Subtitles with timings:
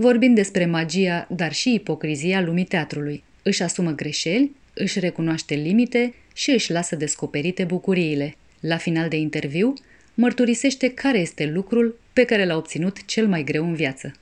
[0.00, 3.24] vorbind despre magia, dar și ipocrizia lumii teatrului.
[3.42, 8.36] Își asumă greșeli, își recunoaște limite și își lasă descoperite bucuriile.
[8.60, 9.72] La final de interviu,
[10.14, 14.12] mărturisește care este lucrul pe care l-a obținut cel mai greu în viață.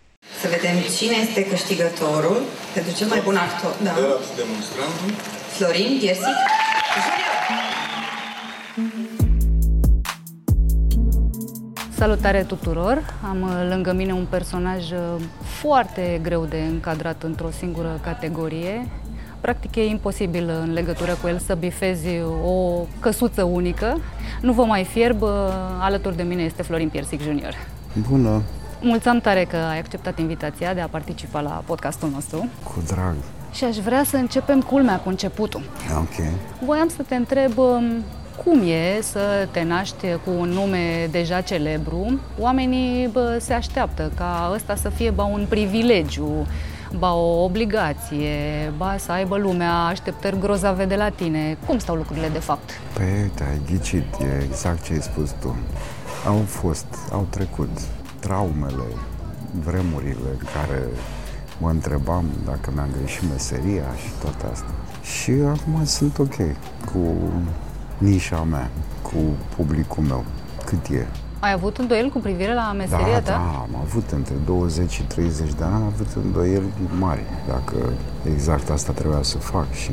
[0.40, 2.42] Să vedem cine este câștigătorul
[2.74, 3.76] pentru cel mai bun actor.
[3.82, 3.94] Da.
[5.56, 6.36] Florin Piersic
[11.96, 13.14] Salutare tuturor!
[13.28, 18.88] Am uh, lângă mine un personaj uh, foarte greu de încadrat într-o singură categorie.
[19.40, 22.08] Practic e imposibil în legătură cu el să bifezi
[22.44, 24.00] o căsuță unică.
[24.40, 25.28] Nu vă mai fierb, uh,
[25.80, 27.54] alături de mine este Florin Piersic Junior.
[28.08, 28.42] Bună!
[28.80, 32.48] Mulțumim tare că ai acceptat invitația de a participa la podcastul nostru.
[32.62, 33.14] Cu drag!
[33.52, 35.62] Și aș vrea să începem culmea cu începutul.
[35.96, 36.26] Ok.
[36.64, 37.84] Voiam să te întreb um,
[38.44, 42.20] cum e să te naști cu un nume deja celebru?
[42.38, 46.46] Oamenii bă, se așteaptă ca ăsta să fie ba un privilegiu,
[46.98, 51.58] ba o obligație, ba să aibă lumea așteptări grozave de la tine.
[51.66, 52.70] Cum stau lucrurile de fapt?
[52.92, 55.56] Păi, ai ghicit, e exact ce ai spus tu.
[56.26, 57.80] Au fost, au trecut
[58.20, 58.86] traumele,
[59.64, 60.82] vremurile în care
[61.58, 64.70] mă întrebam dacă mi-am greșit meseria și tot asta.
[65.02, 66.36] Și acum sunt ok
[66.92, 66.98] cu
[67.98, 68.70] nișa mea,
[69.02, 69.16] cu
[69.56, 70.24] publicul meu.
[70.64, 71.06] Cât e?
[71.40, 73.30] Ai avut îndoieli cu privire la meseria da, ta?
[73.30, 77.92] Da, am avut între 20 și 30 de ani, am avut îndoieli mari, dacă
[78.32, 79.72] exact asta trebuia să fac.
[79.72, 79.90] Și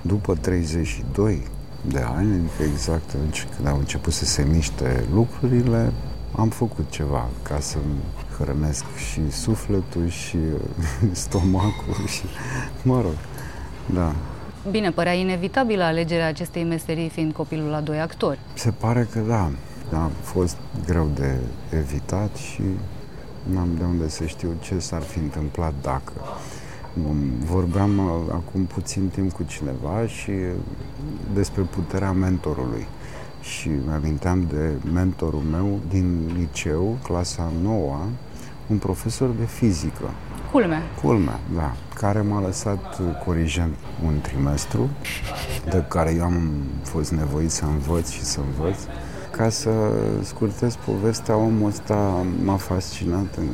[0.00, 1.46] după 32
[1.88, 3.16] de ani, adică exact
[3.56, 5.92] când au început să se miște lucrurile,
[6.36, 7.76] am făcut ceva ca să
[8.38, 10.38] hrănesc și sufletul și
[11.24, 12.22] stomacul și,
[12.82, 13.16] mă rog,
[13.94, 14.12] da.
[14.70, 18.38] Bine, părea inevitabilă alegerea acestei meserii fiind copilul la doi actori.
[18.54, 19.50] Se pare că da.
[19.92, 20.56] A fost
[20.86, 21.36] greu de
[21.70, 22.62] evitat și
[23.42, 26.12] n-am de unde să știu ce s-ar fi întâmplat dacă.
[27.44, 30.32] Vorbeam uh, acum puțin timp cu cineva și
[31.34, 32.86] despre puterea mentorului.
[33.40, 37.98] Și mi-aminteam de mentorul meu din liceu, clasa 9
[38.66, 40.10] un profesor de fizică
[40.52, 40.82] Culmea.
[41.02, 41.74] Culmea, da.
[42.00, 43.74] Care m-a lăsat corijent
[44.04, 44.90] un trimestru,
[45.70, 46.50] de care eu am
[46.82, 48.78] fost nevoit să învăț și să învăț.
[49.30, 49.70] Ca să
[50.22, 53.48] scurtez povestea, omul ăsta m-a fascinat în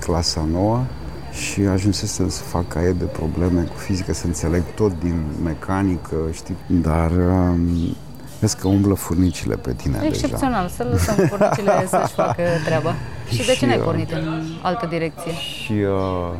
[0.00, 0.84] clasa nouă
[1.32, 6.56] și ajunsesem să fac caiet de probleme cu fizică, să înțeleg tot din mecanică, știi,
[6.66, 7.96] dar um,
[8.40, 10.74] Vezi că umblă furnicile pe tine Excepțional, deja.
[10.74, 12.94] să lăsăm furnicile să-și facă treaba.
[13.34, 15.32] Și de ce n-ai pornit în altă direcție?
[15.32, 16.32] Și uh,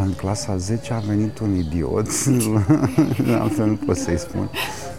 [0.00, 2.06] în clasa 10 a venit un idiot,
[3.40, 4.50] altfel nu pot să-i spun,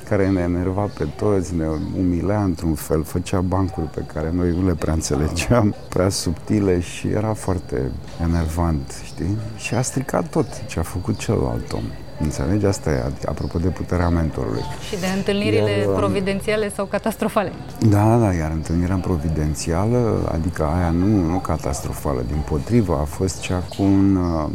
[0.10, 1.66] care ne enerva pe toți, ne
[1.98, 7.08] umilea într-un fel, făcea bancuri pe care noi nu le prea înțelegeam, prea subtile și
[7.08, 7.92] era foarte
[8.22, 9.38] enervant, știi?
[9.58, 11.84] Și a stricat tot ce a făcut celălalt om.
[12.20, 12.66] Înțelegi?
[12.66, 14.62] Asta e, apropo de puterea mentorului.
[14.90, 17.52] Și de întâlnirile iar, um, providențiale sau catastrofale.
[17.90, 23.64] Da, da, iar întâlnirea providențială, adică aia nu, nu catastrofală, din potrivă, a fost cea
[23.78, 24.50] cu un uh,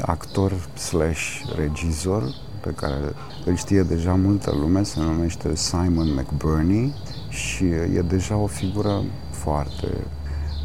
[0.00, 2.22] actor slash regizor
[2.60, 2.94] pe care
[3.44, 6.94] îl știe deja multă lume, se numește Simon McBurney
[7.28, 9.86] și e deja o figură foarte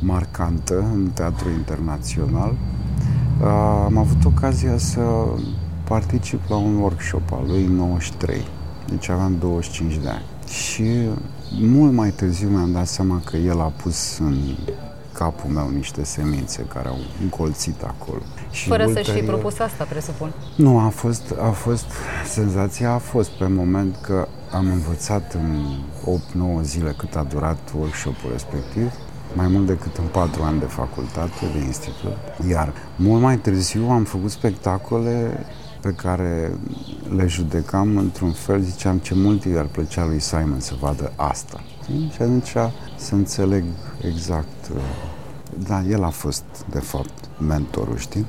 [0.01, 2.55] marcantă în teatru internațional.
[3.41, 3.47] Uh,
[3.85, 5.01] am avut ocazia să
[5.87, 8.45] particip la un workshop al lui 93,
[8.89, 10.25] deci aveam 25 de ani.
[10.47, 10.83] Și
[11.61, 14.37] mult mai târziu mi-am dat seama că el a pus în
[15.17, 18.21] capul meu niște semințe care au încolțit acolo.
[18.51, 19.05] Și Fără ulterior...
[19.05, 20.33] să-și fi propus asta, presupun.
[20.55, 21.85] Nu, a fost, a fost,
[22.25, 25.65] senzația a fost pe moment că am învățat în
[26.59, 28.91] 8-9 zile cât a durat workshopul respectiv,
[29.33, 32.17] mai mult decât în 4 ani de facultate, de institut.
[32.49, 35.45] Iar mult mai târziu am făcut spectacole
[35.85, 36.51] pe care
[37.15, 41.63] le judecam într-un fel, ziceam ce mult i-ar plăcea lui Simon să vadă asta.
[42.13, 42.53] Și atunci
[42.95, 43.63] să înțeleg
[44.01, 44.81] exact, uh,
[45.67, 48.25] da, el a fost de fapt mentorul, știi?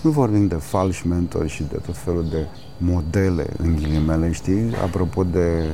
[0.00, 2.46] Nu vorbim de falși mentori și de tot felul de
[2.78, 4.74] modele, în ghilimele, știi?
[4.82, 5.64] Apropo de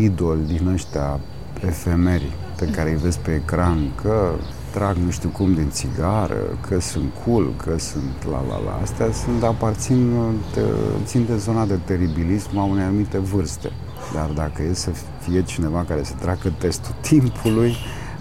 [0.00, 1.20] idoli din ăștia
[1.66, 4.32] efemeri pe care îi vezi pe ecran, că
[4.72, 8.78] trag nu știu cum din țigară, că sunt cool, că sunt la la la.
[8.82, 10.12] Astea sunt, aparțin,
[10.54, 10.60] de,
[11.04, 13.70] țin de zona de teribilism a unei anumite vârste.
[14.14, 14.90] Dar dacă e să
[15.20, 17.74] fie cineva care să treacă testul timpului,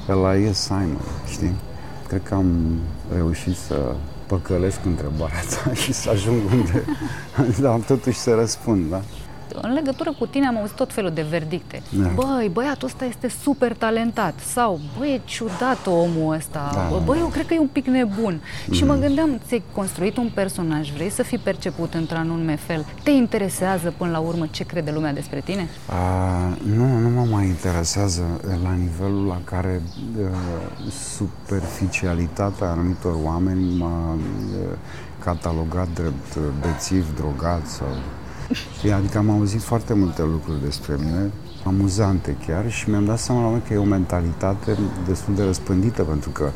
[0.10, 0.98] ăla e Simon,
[1.32, 1.56] știi?
[2.08, 2.80] Cred că am
[3.14, 3.96] reușit să
[4.26, 6.84] păcălesc întrebarea ta și să ajung unde...
[7.62, 9.02] Dar totuși să răspund, da?
[9.62, 11.82] În legătură cu tine am auzit tot felul de verdicte.
[11.90, 12.08] Da.
[12.16, 16.72] Băi, băiatul ăsta este super talentat sau băi, e ciudat omul ăsta.
[16.74, 16.98] Da.
[17.06, 18.42] Băi, eu cred că e un pic nebun.
[18.68, 18.74] Mm.
[18.74, 22.86] Și mă gândeam, ți-ai construit un personaj, vrei să fii perceput într-un fel.
[23.04, 25.70] Te interesează până la urmă ce crede lumea despre tine?
[25.88, 25.96] A,
[26.76, 28.24] nu, nu mă mai interesează
[28.64, 29.82] la nivelul la care
[30.20, 30.28] uh,
[30.92, 34.78] superficialitatea anumitor oameni m-a uh,
[35.24, 37.88] catalogat drept bețiv, drogat sau
[38.52, 38.92] Știi?
[38.92, 41.32] Adică am auzit foarte multe lucruri despre mine,
[41.66, 44.78] amuzante chiar și mi-am dat seama la că e o mentalitate
[45.08, 46.50] destul de răspândită pentru că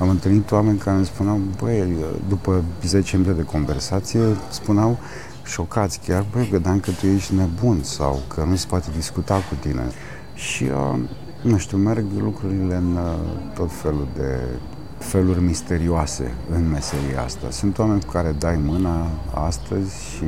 [0.00, 1.96] am întâlnit oameni care îmi spuneau, băi,
[2.28, 4.98] după 10 minute de conversație, spuneau
[5.44, 9.54] șocați chiar, băi, vedeam că tu ești nebun sau că nu se poate discuta cu
[9.60, 9.82] tine.
[10.34, 10.98] Și, uh,
[11.42, 13.14] nu știu, merg lucrurile în uh,
[13.54, 14.38] tot felul de
[14.98, 17.50] feluri misterioase în meseria asta.
[17.50, 20.24] Sunt oameni cu care dai mâna astăzi și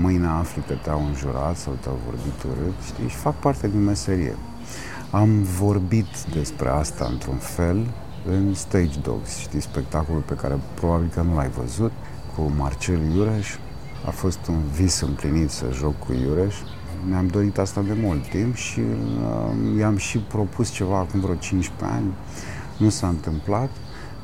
[0.00, 4.36] mâine afli că te-au înjurat sau te-au vorbit urât, știi, și fac parte din meserie.
[5.10, 7.86] Am vorbit despre asta într-un fel
[8.26, 11.92] în Stage Dogs, știi, spectacolul pe care probabil că nu l-ai văzut,
[12.34, 13.48] cu Marcel Iureș.
[14.06, 16.54] A fost un vis împlinit să joc cu Iureș.
[17.08, 21.96] Mi-am dorit asta de mult timp și uh, i-am și propus ceva acum vreo 15
[21.96, 22.12] ani.
[22.76, 23.70] Nu s-a întâmplat.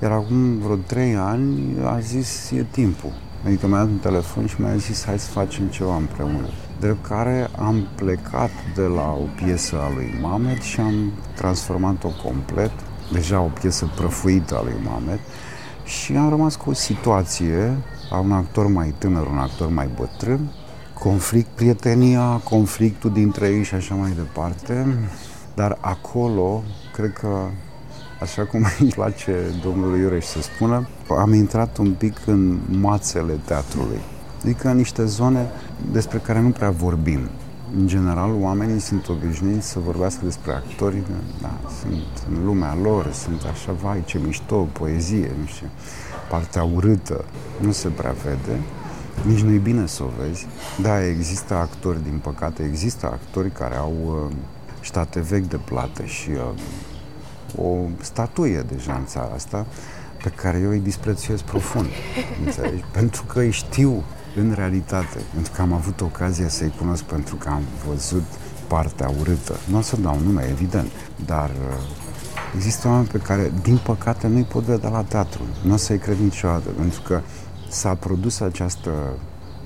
[0.03, 3.13] Iar acum vreo 3 ani a zis, e timpul.
[3.45, 6.49] Adică mi-a dat un telefon și mi-a zis hai să facem ceva împreună.
[6.81, 12.73] Drept care am plecat de la o piesă a lui Mamet și am transformat-o complet,
[13.13, 15.21] deja o piesă prăfuită a lui Mamet,
[15.85, 17.77] și am rămas cu o situație
[18.11, 20.53] a un actor mai tânăr, un actor mai bătrân,
[20.99, 24.87] conflict, prietenia, conflictul dintre ei și așa mai departe,
[25.55, 26.63] dar acolo
[26.93, 27.49] cred că
[28.25, 30.89] așa cum îi place domnului Iureș să spună,
[31.19, 33.99] am intrat un pic în mațele teatrului.
[34.43, 35.47] Adică în niște zone
[35.93, 37.21] despre care nu prea vorbim.
[37.77, 41.03] În general, oamenii sunt obișnuiți să vorbească despre actori,
[41.41, 45.67] da, sunt în lumea lor, sunt așa, vai, ce mișto, poezie, nu știu,
[46.31, 47.25] partea urâtă,
[47.61, 48.61] nu se prea vede,
[49.27, 50.47] nici nu-i bine să o vezi.
[50.83, 54.37] Da, există actori, din păcate, există actori care au uh,
[54.81, 56.61] state vechi de plată și uh,
[57.63, 59.67] o statuie deja în țara asta
[60.23, 61.87] pe care eu îi disprețuiesc profund,
[62.45, 62.85] înțelegi?
[62.93, 64.03] Pentru că îi știu
[64.37, 68.25] în realitate, pentru că am avut ocazia să-i cunosc, pentru că am văzut
[68.69, 69.57] partea urâtă.
[69.71, 70.91] Nu o să dau nume, evident,
[71.27, 71.77] dar uh,
[72.55, 75.43] există oameni pe care, din păcate, nu-i pot vedea la teatru.
[75.63, 77.21] Nu o să-i cred niciodată, pentru că
[77.69, 78.91] s-a produs această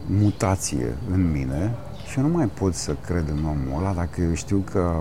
[0.07, 1.75] mutație în mine
[2.11, 4.97] și eu nu mai pot să cred în omul ăla dacă eu știu că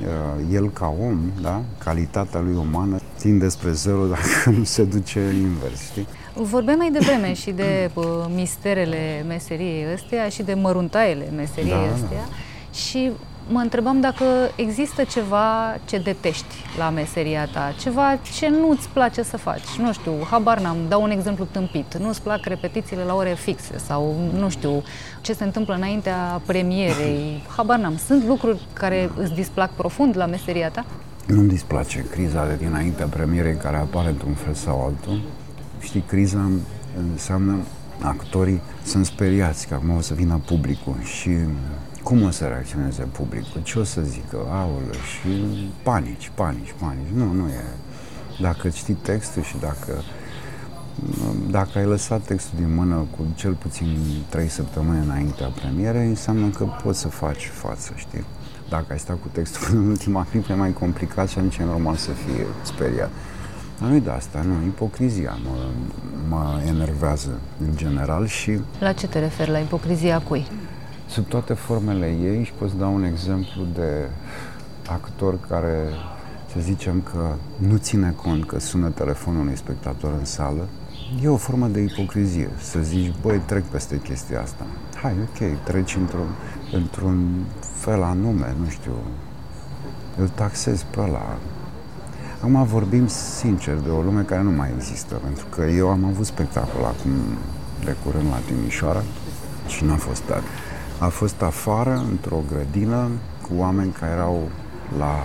[0.00, 5.20] uh, el ca om, da, calitatea lui umană, țin despre zero dacă nu se duce
[5.20, 6.06] invers, știi?
[6.34, 12.24] Vorbeam mai devreme și de uh, misterele meseriei ăstea și de măruntaiele meseriei da, ăstea
[12.26, 12.32] da.
[12.72, 13.10] și
[13.48, 14.24] mă întrebam dacă
[14.56, 19.68] există ceva ce detești la meseria ta, ceva ce nu-ți place să faci.
[19.78, 21.96] Nu știu, habar n-am, dau un exemplu tâmpit.
[21.96, 24.82] Nu-ți plac repetițiile la ore fixe sau nu știu
[25.20, 27.42] ce se întâmplă înaintea premierei.
[27.56, 27.96] Habar n-am.
[27.96, 30.84] Sunt lucruri care îți displac profund la meseria ta?
[31.26, 35.20] Nu-mi displace criza de dinaintea premierei care apare într-un fel sau altul.
[35.80, 36.50] Știi, criza
[37.12, 37.56] înseamnă
[38.02, 41.30] actorii sunt speriați că acum o să vină publicul și
[42.08, 43.60] cum o să reacționeze publicul?
[43.62, 44.36] Ce o să zică?
[44.50, 45.28] Aolă, și
[45.82, 47.12] panici, panici, panici.
[47.14, 47.64] Nu, nu e.
[48.40, 50.02] Dacă știi textul și dacă
[51.50, 53.96] dacă ai lăsat textul din mână cu cel puțin
[54.28, 58.24] trei săptămâni înaintea premierei, înseamnă că poți să faci față, știi?
[58.68, 61.96] Dacă ai stat cu textul în ultima clipă, e mai complicat și atunci e normal
[61.96, 63.10] să fie speriat.
[63.80, 65.56] Dar nu de asta, nu, ipocrizia mă,
[66.28, 68.60] mă enervează în general și...
[68.80, 70.46] La ce te referi, la ipocrizia cui?
[71.08, 74.08] Sub toate formele ei și pot să dau un exemplu de
[74.88, 75.88] actor care,
[76.52, 80.68] să zicem că nu ține cont că sună telefonul unui spectator în sală
[81.22, 84.66] e o formă de ipocrizie să zici, băi, trec peste chestia asta.
[85.02, 86.28] Hai, ok, treci într-un,
[86.72, 88.92] într-un fel anume, nu știu,
[90.16, 91.36] îl taxezi pe ăla.
[92.38, 96.26] Acum vorbim sincer de o lume care nu mai există, pentru că eu am avut
[96.26, 97.10] spectacol acum
[97.84, 99.02] de curând la Timișoara
[99.66, 100.42] și n-a fost tare.
[101.00, 103.08] A fost afară, într-o grădină,
[103.42, 104.48] cu oameni care erau
[104.98, 105.24] la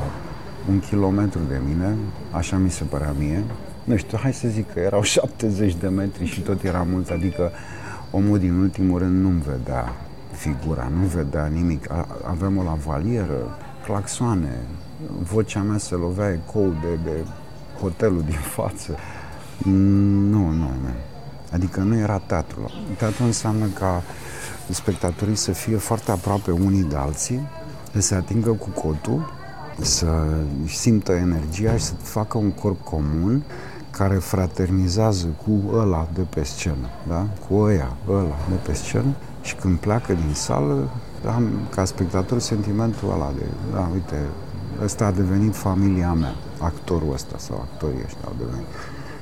[0.69, 1.95] un kilometru de mine,
[2.31, 3.43] așa mi se părea mie.
[3.83, 7.51] Nu știu, hai să zic că erau 70 de metri și tot era mult, adică
[8.11, 9.93] omul din ultimul rând nu-mi vedea
[10.31, 11.89] figura, nu vedea nimic.
[12.27, 14.57] Avem o lavalieră, claxoane,
[15.31, 17.25] vocea mea se lovea ecou de, de
[17.81, 18.95] hotelul din față.
[20.29, 20.93] Nu, nu, nu.
[21.51, 22.71] Adică nu era teatru.
[22.97, 24.03] Teatru înseamnă ca
[24.69, 27.47] spectatorii să fie foarte aproape unii de alții,
[27.93, 29.31] să se atingă cu cotul,
[29.79, 30.07] să
[30.65, 33.43] simtă energia și să facă un corp comun
[33.91, 37.25] care fraternizează cu ăla de pe scenă, da?
[37.47, 40.89] cu ăia, ăla de pe scenă și când pleacă din sală,
[41.35, 44.15] am ca spectator sentimentul ăla de, da, uite,
[44.83, 48.67] ăsta a devenit familia mea, actorul ăsta sau actorii ăștia au devenit.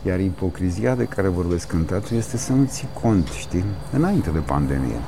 [0.06, 4.40] Iar ipocrizia de care vorbesc în teatru este să nu ții cont, știi, înainte de
[4.40, 5.00] pandemie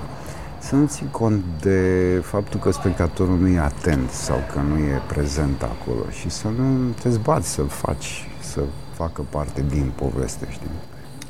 [0.67, 5.01] să nu ții cont de faptul că spectatorul nu e atent sau că nu e
[5.07, 8.61] prezent acolo și să nu te zbați să-l faci să
[8.93, 10.69] facă parte din poveste, știi?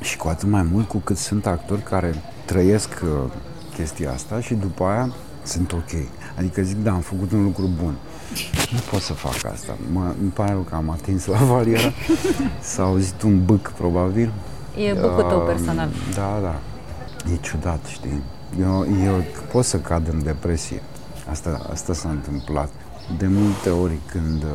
[0.00, 2.14] Și cu atât mai mult cu cât sunt actori care
[2.44, 3.30] trăiesc uh,
[3.74, 5.12] chestia asta și după aia
[5.42, 5.90] sunt ok.
[6.38, 7.94] Adică zic, da, am făcut un lucru bun.
[8.72, 9.76] Nu pot să fac asta.
[9.92, 11.92] Mă, îmi pare rău că am atins la valieră.
[12.60, 14.32] S-a auzit un bâc, probabil.
[14.88, 15.88] E bâcul tău uh, personal.
[16.14, 16.60] Da, da.
[17.32, 18.22] E ciudat, știi?
[18.60, 20.82] Eu, eu pot să cad în depresie.
[21.30, 22.68] Asta, asta s-a întâmplat.
[23.18, 24.48] De multe ori când uh,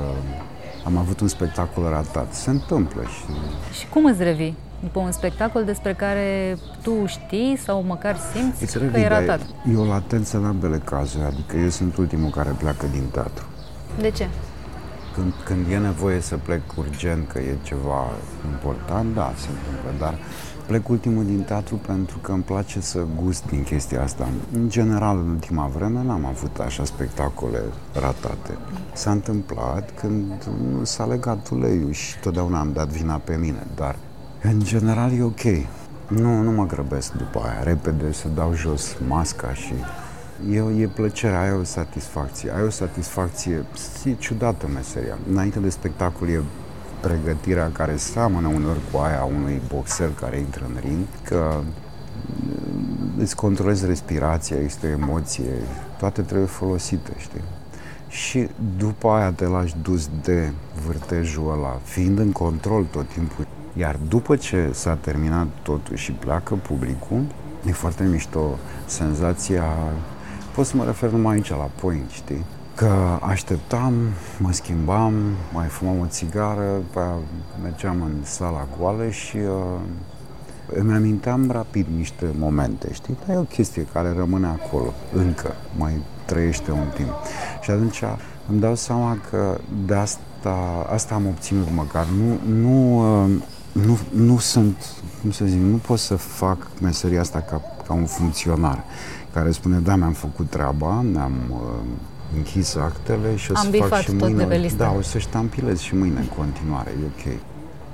[0.86, 3.34] am avut un spectacol ratat, se întâmplă și...
[3.79, 4.58] Și cum îți revii?
[4.79, 9.39] După un spectacol despre care tu știi sau măcar simți îți revii, că e ratat.
[9.74, 13.46] E o latență în ambele cazuri, adică eu sunt ultimul care pleacă din teatru.
[14.00, 14.27] De ce?
[15.13, 18.12] Când, când e nevoie să plec urgent, că e ceva
[18.51, 20.15] important, da, se întâmplă, dar
[20.69, 24.29] Plec ultimul din teatru pentru că îmi place să gust din chestia asta.
[24.53, 27.59] În general, în ultima vreme, n-am avut așa spectacole
[27.93, 28.57] ratate.
[28.93, 30.49] S-a întâmplat când
[30.81, 33.95] s-a legat uleiul și totdeauna am dat vina pe mine, dar
[34.41, 35.43] în general e ok.
[36.07, 39.73] Nu, nu mă grăbesc după aia, repede să dau jos masca și
[40.51, 42.55] E, e plăcerea, ai o satisfacție.
[42.55, 43.65] Ai o satisfacție,
[44.05, 45.17] e ciudată meseria.
[45.29, 46.41] Înainte de spectacol e
[47.01, 53.36] pregătirea care seamănă uneori cu aia unui boxer care intră în ring, că mm, îți
[53.36, 55.51] controlezi respirația, este o emoție,
[55.98, 57.41] toate trebuie folosite, știi?
[58.08, 60.51] Și după aia te lași dus de
[60.86, 63.48] vârtejul ăla, fiind în control tot timpul.
[63.74, 67.22] Iar după ce s-a terminat totul și pleacă publicul,
[67.65, 69.65] e foarte mișto senzația,
[70.56, 72.46] pot să mă refer numai aici la point, știi?
[72.79, 73.93] Că așteptam,
[74.38, 75.13] mă schimbam,
[75.53, 77.00] mai fumam o țigară, pe
[77.63, 79.79] mergeam în sala goală și uh,
[80.74, 83.17] îmi aminteam rapid niște momente, știi?
[83.25, 87.13] Dar e o chestie care rămâne acolo, încă, mai trăiește un timp.
[87.62, 88.03] Și atunci
[88.50, 92.05] îmi dau seama că de asta, asta am obținut măcar.
[92.05, 93.29] Nu, nu, uh,
[93.71, 94.86] nu, nu sunt,
[95.21, 98.83] cum să zic, nu pot să fac meseria asta ca, ca un funcționar
[99.33, 101.59] care spune, da, mi-am făcut treaba, mi-am uh,
[102.36, 104.38] închis actele și o să Am fac și mâine.
[104.38, 104.83] De pe listă.
[104.83, 107.33] Da, o să ștampilez și mâine în continuare, e ok.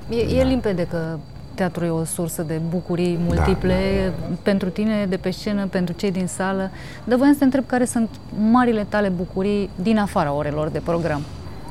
[0.10, 0.39] E, da.
[0.39, 1.18] e limpede că
[1.54, 4.36] teatru e o sursă de bucurii multiple da, da, da.
[4.42, 6.72] pentru tine de pe scenă, pentru cei din sală.
[7.04, 8.10] Dar voiam să te întreb care sunt
[8.51, 11.22] marile tale bucurii din afara orelor de program.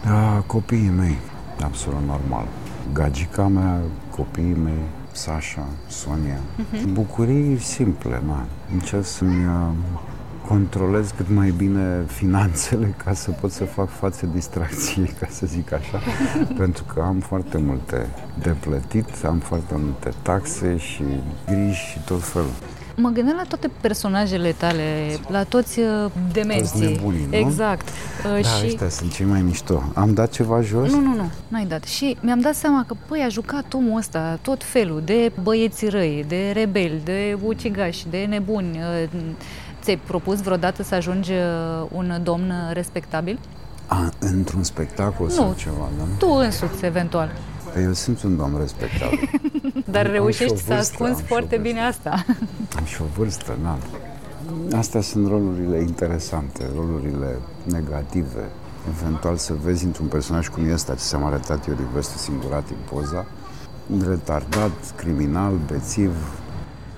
[0.05, 1.19] Da, copiii mei,
[1.63, 2.47] absolut normal.
[2.93, 3.79] Gagica mea,
[4.17, 6.39] copiii mei, Sasha, Sonia.
[6.39, 6.93] Uh-huh.
[6.93, 8.45] Bucurii simple, na.
[8.73, 9.69] Încerc să-mi uh,
[10.49, 15.73] controlez cât mai bine finanțele ca să pot să fac față distracției, ca să zic
[15.73, 16.01] așa,
[16.63, 18.09] pentru că am foarte multe
[18.43, 21.03] de plătit, am foarte multe taxe și
[21.47, 22.51] griji și tot felul.
[22.97, 26.81] Mă gândeam la toate personajele tale, la toți uh, demenții.
[26.81, 27.37] Toți nebunii, nu?
[27.37, 27.89] Exact.
[27.89, 28.67] Uh, da, și...
[28.67, 29.83] ăștia sunt cei mai mișto.
[29.95, 30.91] Am dat ceva jos?
[30.91, 31.85] Nu, nu, nu, n-ai dat.
[31.85, 36.25] Și mi-am dat seama că, păi, a jucat omul ăsta tot felul de băieți răi,
[36.29, 39.09] de rebeli, de ucigași, de nebuni, uh,
[39.85, 43.39] Ți-ai propus vreodată să ajungi uh, un domn respectabil?
[43.87, 46.05] A, într-un spectacol nu, sau ceva, da?
[46.19, 47.33] tu însuți, eventual.
[47.73, 49.31] Păi eu sunt un domn respectabil.
[49.95, 52.25] Dar am, reușești am vârstă, să ascunzi foarte bine asta.
[52.79, 53.79] Am și o vârstă, na.
[54.79, 58.49] Astea sunt rolurile interesante, rolurile negative.
[58.89, 62.97] Eventual să vezi într-un personaj cum este, ce s-am arătat eu de vârstă singurat în
[62.99, 63.27] poza,
[64.09, 66.11] retardat, criminal, bețiv,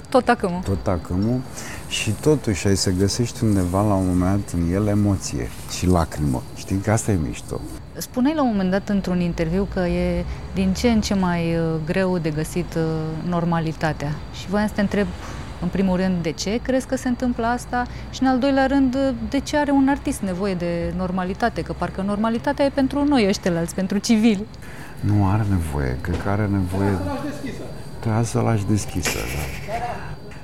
[0.08, 0.60] tot acămul.
[0.64, 1.40] Tot acămul
[1.88, 6.42] și totuși ai să găsești undeva la un moment în el emoție și lacrimă.
[6.54, 7.60] Știi că asta e mișto.
[7.96, 11.74] Spuneai la un moment dat într-un interviu că e din ce în ce mai uh,
[11.86, 12.82] greu de găsit uh,
[13.28, 14.12] normalitatea.
[14.40, 15.06] Și voiam să te întreb,
[15.60, 17.86] în primul rând, de ce crezi că se întâmplă asta?
[18.10, 21.62] Și în al doilea rând, uh, de ce are un artist nevoie de normalitate?
[21.62, 24.46] Că parcă normalitatea e pentru noi ăștia pentru civili.
[25.00, 26.98] Nu are nevoie, cred că are nevoie...
[28.06, 29.72] Trebuie să lași deschisă, da.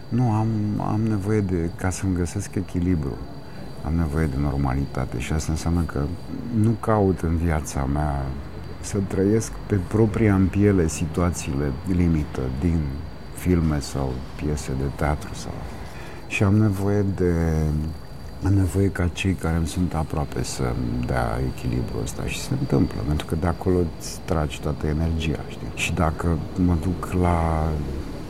[0.09, 0.49] Nu, am,
[0.81, 3.16] am nevoie de, ca să-mi găsesc echilibru,
[3.85, 6.00] am nevoie de normalitate și asta înseamnă că
[6.54, 8.25] nu caut în viața mea
[8.81, 12.81] să trăiesc pe propria în piele situațiile limită din
[13.35, 15.52] filme sau piese de teatru sau...
[16.26, 17.33] Și am nevoie de
[18.45, 20.63] am nevoie ca cei care îmi sunt aproape să
[21.07, 25.67] dea echilibru ăsta și se întâmplă, pentru că de acolo îți tragi toată energia, știi?
[25.75, 27.69] Și dacă mă duc la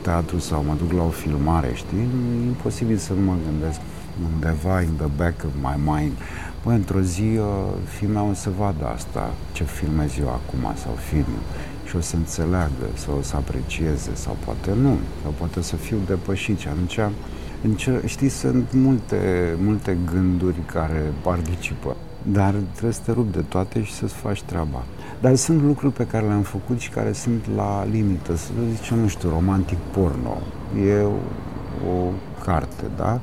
[0.02, 3.80] teatru sau mă duc la o filmare, știi, e imposibil să nu mă gândesc
[4.32, 6.12] undeva in the back of my mind.
[6.64, 7.46] Băi, într-o zi uh,
[7.98, 11.34] filmea o să vadă asta, ce filmez eu acum sau film
[11.84, 15.96] și o să înțeleagă sau o să aprecieze sau poate nu, sau poate să fiu
[16.06, 16.98] depășit și atunci
[17.62, 21.96] încer- știi, sunt multe, multe gânduri care participă,
[22.32, 24.82] dar trebuie să te rup de toate și să-ți faci treaba.
[25.20, 29.08] Dar sunt lucruri pe care le-am făcut și care sunt la limită, să zicem, nu
[29.08, 30.38] știu, romantic porno.
[30.86, 31.08] E o,
[31.90, 32.10] o
[32.44, 33.20] carte, da?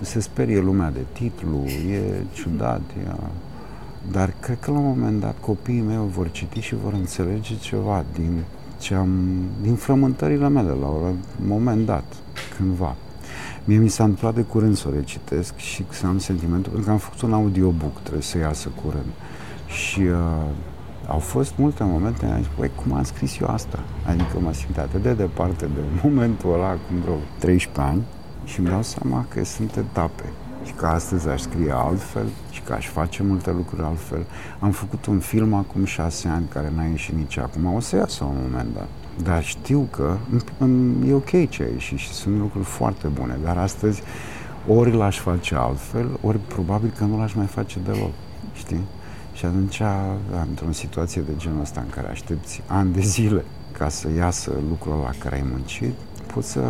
[0.00, 2.00] Se sperie lumea de titlu, e
[2.32, 3.10] ciudat, e...
[4.12, 8.04] Dar cred că la un moment dat copiii mei vor citi și vor înțelege ceva
[8.14, 8.42] din
[8.80, 9.08] ce am,
[9.62, 11.14] din frământările mele la un
[11.46, 12.04] moment dat,
[12.56, 12.94] cândva.
[13.68, 16.90] Mie mi s-a întâmplat de curând să o recitesc și să am sentimentul, pentru că
[16.90, 19.12] am făcut un audiobook, trebuie să iasă curând.
[19.66, 20.16] Și uh,
[21.06, 23.78] au fost multe momente în care am zis, cum am scris eu asta?
[24.06, 28.02] Adică mă simt atât de departe de momentul ăla, acum vreo 13 ani,
[28.44, 30.24] și îmi dau seama că sunt etape
[30.64, 34.26] și că astăzi aș scrie altfel și că aș face multe lucruri altfel.
[34.58, 38.24] Am făcut un film acum șase ani care n-a ieșit nici acum, o să iasă
[38.24, 38.88] un moment dat.
[39.22, 40.16] Dar știu că
[41.08, 44.02] e ok ce a ieșit și sunt lucruri foarte bune, dar astăzi
[44.68, 48.10] ori l-aș face altfel, ori probabil că nu l-aș mai face deloc,
[48.54, 48.80] știi?
[49.32, 49.82] Și atunci,
[50.48, 55.00] într-o situație de genul ăsta în care aștepți ani de zile ca să iasă lucrul
[55.04, 55.94] la care ai muncit,
[56.34, 56.60] poți să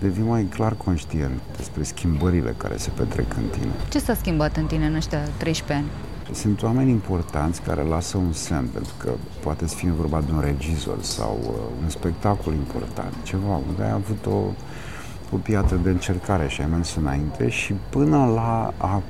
[0.00, 3.72] devii mai clar conștient despre schimbările care se petrec în tine.
[3.90, 6.07] Ce s-a schimbat în tine în ăștia 13 ani?
[6.32, 9.10] Sunt oameni importanți care lasă un semn, pentru că
[9.42, 13.90] poate să fie vorba de un regizor sau uh, un spectacol important, ceva unde ai
[13.90, 14.52] avut o,
[15.32, 19.02] o piatră de încercare și ai mers înainte și până la a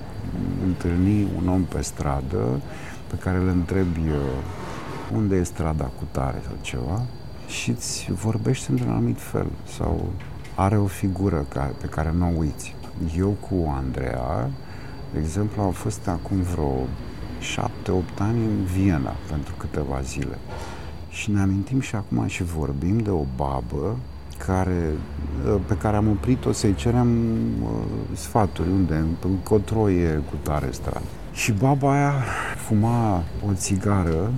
[0.64, 2.60] întâlni un om pe stradă
[3.06, 4.16] pe care îl întrebi uh,
[5.14, 7.02] unde e strada cu tare sau ceva
[7.46, 10.12] și îți vorbește într-un anumit fel sau
[10.54, 12.74] are o figură ca, pe care nu o uiți.
[13.16, 14.50] Eu cu Andreea,
[15.12, 16.86] de exemplu, am fost acum vreo
[17.40, 20.38] șapte-opt ani în Viena pentru câteva zile.
[21.08, 23.96] Și ne amintim și acum și vorbim de o babă
[24.46, 24.92] care,
[25.66, 27.08] pe care am oprit-o să-i cerem
[27.62, 27.70] uh,
[28.12, 31.06] sfaturi, unde, încotro e cu tare stradă.
[31.32, 32.12] Și baba aia
[32.56, 34.30] fuma o țigară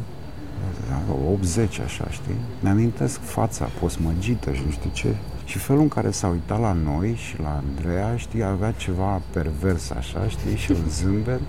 [1.32, 2.34] 80 așa, știi?
[2.60, 5.14] Mi-amintesc fața posmăgită și nu știu ce.
[5.44, 9.90] Și felul în care s-a uitat la noi și la Andreea, știi, avea ceva pervers
[9.90, 11.40] așa, știi, și un zâmbet.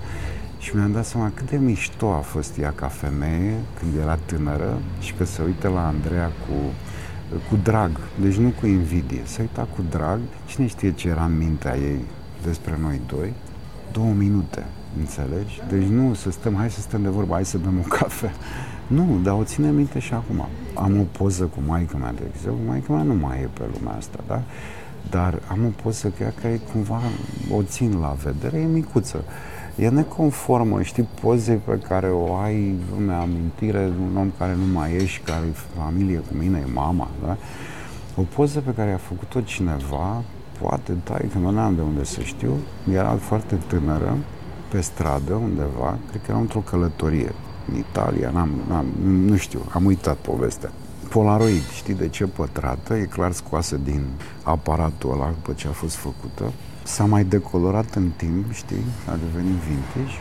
[0.61, 4.81] Și mi-am dat seama cât de mișto a fost ea ca femeie când era tânără
[4.99, 6.53] și că se uită la Andreea cu,
[7.49, 9.21] cu drag, deci nu cu invidie.
[9.23, 12.05] Se uita cu drag, cine știe ce era în mintea ei
[12.43, 13.33] despre noi doi?
[13.91, 14.65] Două minute,
[14.99, 15.61] înțelegi?
[15.69, 18.31] Deci nu să stăm, hai să stăm de vorbă, hai să bem o cafea.
[18.87, 20.47] Nu, dar o ține minte și acum.
[20.73, 22.59] Am o poză cu maica mea, de exemplu.
[22.67, 24.41] Maica mea nu mai e pe lumea asta, da?
[25.09, 27.01] Dar am o poză cu ea care cumva
[27.51, 29.23] o țin la vedere, e micuță.
[29.75, 34.73] E neconformă, știi, poze pe care o ai în amintire de un om care nu
[34.73, 37.37] mai e și care e familie cu mine, e mama, da?
[38.15, 40.21] O poză pe care a făcut-o cineva,
[40.61, 42.53] poate, tai, că nu am de unde să știu,
[42.93, 44.17] era foarte tânără,
[44.71, 47.31] pe stradă undeva, cred că era într-o călătorie
[47.71, 50.71] în Italia, n-am, n-am, nu știu, am uitat povestea.
[51.09, 54.05] Polaroid, știi de ce pătrată, e clar scoasă din
[54.43, 56.51] aparatul ăla după ce a fost făcută.
[56.91, 60.17] S-a mai decolorat în timp, știi, a devenit vintage,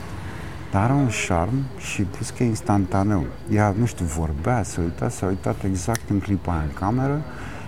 [0.70, 3.24] dar are un șarm și plus că e instantaneu.
[3.52, 7.22] Ea, nu știu, vorbea, se uita, s-a uitat exact în clipa aia în cameră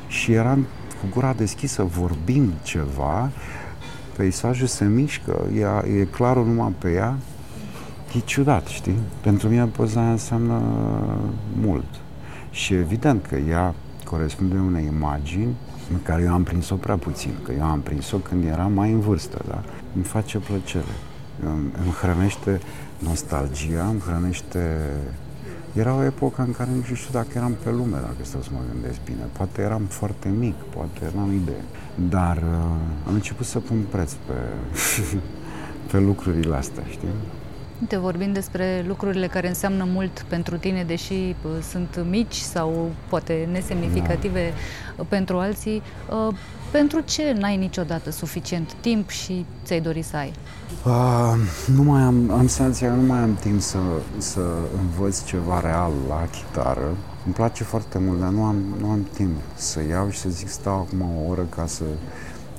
[0.09, 0.55] și era
[1.01, 3.31] cu gura deschisă vorbind ceva,
[4.17, 7.17] peisajul se mișcă, ea, e clarul numai pe ea,
[8.17, 8.99] e ciudat, știi?
[9.21, 10.62] Pentru mine poza aia înseamnă
[11.61, 11.88] mult.
[12.51, 17.53] Și evident că ea corespunde unei imagini în care eu am prins-o prea puțin, că
[17.53, 19.63] eu am prins-o când eram mai în vârstă, da?
[19.95, 20.95] Îmi face plăcere.
[21.83, 22.61] Îmi hrănește
[22.99, 24.79] nostalgia, îmi hrănește...
[25.73, 28.59] Era o epocă în care nu știu dacă eram pe lume, dacă stau să mă
[28.73, 29.23] gândesc bine.
[29.33, 31.65] Poate eram foarte mic, poate n-am idee.
[32.09, 34.33] Dar uh, am început să pun preț pe,
[35.91, 37.09] pe lucrurile astea, știi?
[37.83, 43.49] Uite, vorbim despre lucrurile care înseamnă mult pentru tine, deși uh, sunt mici sau poate
[43.53, 44.53] nesemnificative
[44.97, 45.05] da.
[45.09, 45.83] pentru alții.
[46.29, 46.35] Uh,
[46.71, 50.33] pentru ce n-ai niciodată suficient timp și ți-ai dori să ai?
[50.85, 51.35] Uh,
[51.75, 53.79] nu mai am, am senzația că nu mai am timp să,
[54.18, 54.40] să
[54.81, 56.97] învăț ceva real la chitară.
[57.25, 60.49] Îmi place foarte mult, dar nu am, nu am timp să iau și să zic
[60.49, 61.85] stau acum o oră ca să...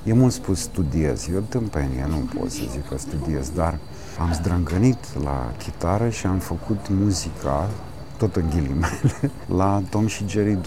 [0.04, 3.78] E mult spus studiez, eu tâmpenie, nu pot să zic că studiez, dar
[4.20, 7.68] am zdrângănit la chitară și am făcut muzica
[8.16, 9.00] tot în ghilimele,
[9.58, 10.60] la Tom și Jerry 2.0,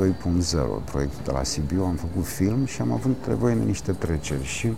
[0.86, 1.84] proiectul de la Sibiu.
[1.84, 4.74] Am făcut film și am avut nevoie de niște treceri și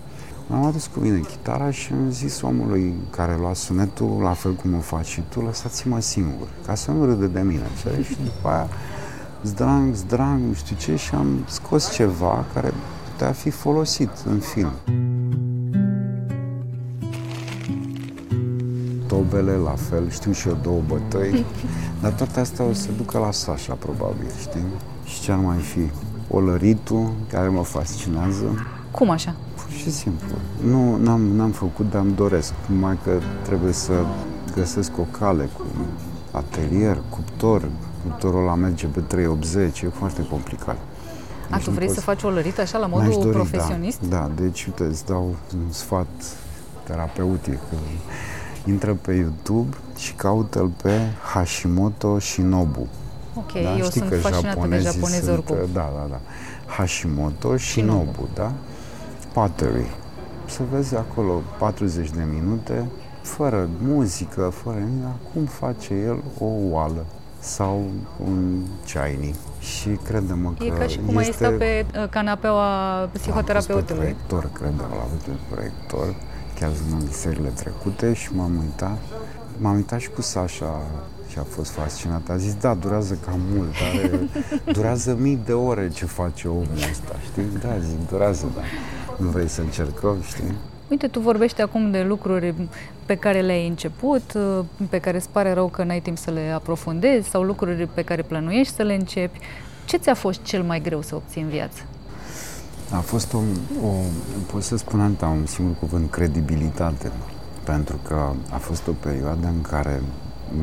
[0.52, 4.74] am adus cu mine chitara și am zis omului care lua sunetul, la fel cum
[4.74, 7.68] o faci și tu, lăsați-mă singur, ca să nu râde de mine.
[8.04, 8.68] Și după aia,
[9.44, 12.74] zdrang, zdrang, nu știu ce, și am scos ceva care
[13.12, 14.72] putea fi folosit în film.
[19.10, 21.46] Tobele, la fel, știu și eu două bătăi,
[22.02, 24.66] dar toate astea o să ducă la Sasha, probabil, știi?
[25.06, 25.90] Și ce ar mai fi?
[26.30, 28.66] Olăritul, care mă fascinează.
[28.92, 29.36] Cum așa?
[29.56, 30.28] Pur și simplu.
[30.64, 32.54] Nu, n-am, n-am făcut, dar îmi doresc.
[32.66, 33.94] Numai că trebuie să
[34.56, 35.66] găsesc o cale cu
[36.32, 37.70] atelier, cuptor.
[38.04, 40.78] Cuptorul ăla merge pe 380, e foarte complicat.
[41.50, 42.00] A, deci tu vrei poți...
[42.00, 43.32] să faci o lărită așa, la modul dori, da.
[43.32, 44.00] profesionist?
[44.10, 46.08] Da, da, deci, uite, îți dau un sfat
[46.84, 47.60] terapeutic.
[48.70, 51.00] Intră pe YouTube și caută-l pe
[51.34, 52.88] Hashimoto Shinobu.
[53.36, 53.78] Ok, da?
[53.78, 55.58] eu Știi sunt că fascinată de japonezi sunt, oricum.
[55.74, 56.20] Da, da, da.
[56.78, 58.28] Hashimoto Shinobu, Shinobu.
[58.34, 58.52] da?
[59.34, 59.86] Pottery.
[60.46, 62.86] Să vezi acolo 40 de minute,
[63.22, 67.06] fără muzică, fără nimic, cum face el o oală
[67.40, 67.84] sau
[68.26, 69.36] un ceainic.
[69.60, 71.46] Și credem că E ca și cum este...
[71.46, 73.92] ai sta pe uh, canapeaua psihoterapeutului.
[73.92, 76.16] Am proiector, credem, l-a avut pe proiector
[76.60, 78.98] chiar în serile trecute și m-am uitat.
[79.58, 80.82] M-am uitat și cu Sasha
[81.30, 82.30] și a fost fascinat.
[82.30, 84.20] A zis, da, durează cam mult, dar
[84.76, 87.44] durează mii de ore ce face omul ăsta, știi?
[87.62, 88.62] Da, zic, durează, da.
[89.18, 90.54] Nu vrei să încercăm, știi?
[90.90, 92.54] Uite, tu vorbești acum de lucruri
[93.06, 94.38] pe care le-ai început,
[94.90, 98.22] pe care îți pare rău că n-ai timp să le aprofundezi sau lucruri pe care
[98.22, 99.40] plănuiești să le începi.
[99.86, 101.82] Ce ți-a fost cel mai greu să obții în viață?
[102.92, 103.38] A fost o,
[103.88, 103.92] o
[104.52, 107.12] pot să spun asta, un singur cuvânt, credibilitate.
[107.64, 110.02] Pentru că a fost o perioadă în care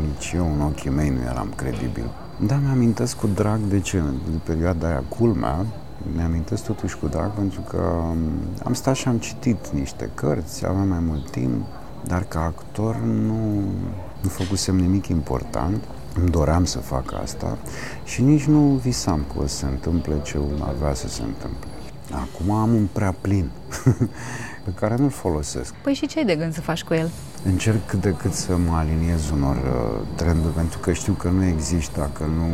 [0.00, 2.10] nici eu în ochii mei nu eram credibil.
[2.46, 3.98] Dar mi-amintesc cu drag de ce,
[4.30, 5.66] de perioada aia culmea,
[6.14, 8.02] mi-amintesc totuși cu drag pentru că
[8.64, 11.64] am stat și am citit niște cărți, aveam mai mult timp,
[12.06, 13.60] dar ca actor nu,
[14.20, 15.82] nu făcusem nimic important.
[16.20, 17.58] Îmi doream să fac asta
[18.04, 21.68] și nici nu visam că o să se întâmple ce avea să se întâmple.
[22.10, 23.50] Acum am un prea plin
[24.64, 25.74] pe care nu-l folosesc.
[25.74, 27.10] Păi și ce ai de gând să faci cu el?
[27.44, 31.44] Încerc cât de cât să mă aliniez unor uh, trenduri, pentru că știu că nu
[31.44, 32.48] există dacă nu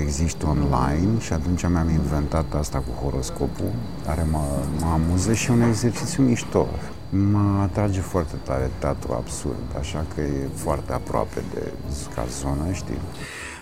[0.00, 3.72] există online și atunci mi-am inventat asta cu horoscopul,
[4.06, 4.40] care mă,
[4.80, 6.68] mă amuză și un exercițiu mișto.
[7.10, 11.72] Mă atrage foarte tare teatru absurd, așa că e foarte aproape de
[12.14, 12.98] ca zonă, știi?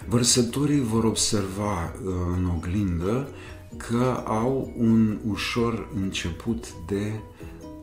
[0.09, 3.29] Vărsătorii vor observa uh, în oglindă
[3.77, 7.13] că au un ușor început de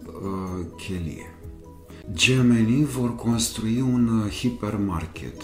[0.05, 1.35] uh, chelie.
[2.11, 5.41] Gemenii vor construi un uh, hipermarket.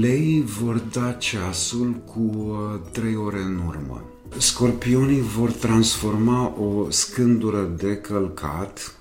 [0.00, 4.02] Lei vor da ceasul cu uh, trei ore în urmă.
[4.36, 8.92] Scorpionii vor transforma o scândură de călcat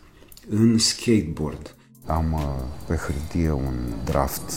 [0.49, 1.75] în skateboard.
[2.05, 2.41] Am uh,
[2.87, 4.51] pe hârtie un draft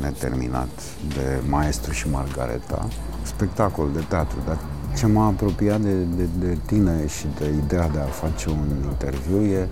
[0.00, 0.80] neterminat
[1.14, 2.88] de Maestru și Margareta,
[3.22, 4.58] spectacol de teatru, dar
[4.96, 9.40] ce m-a apropiat de, de, de tine și de ideea de a face un interviu
[9.40, 9.68] e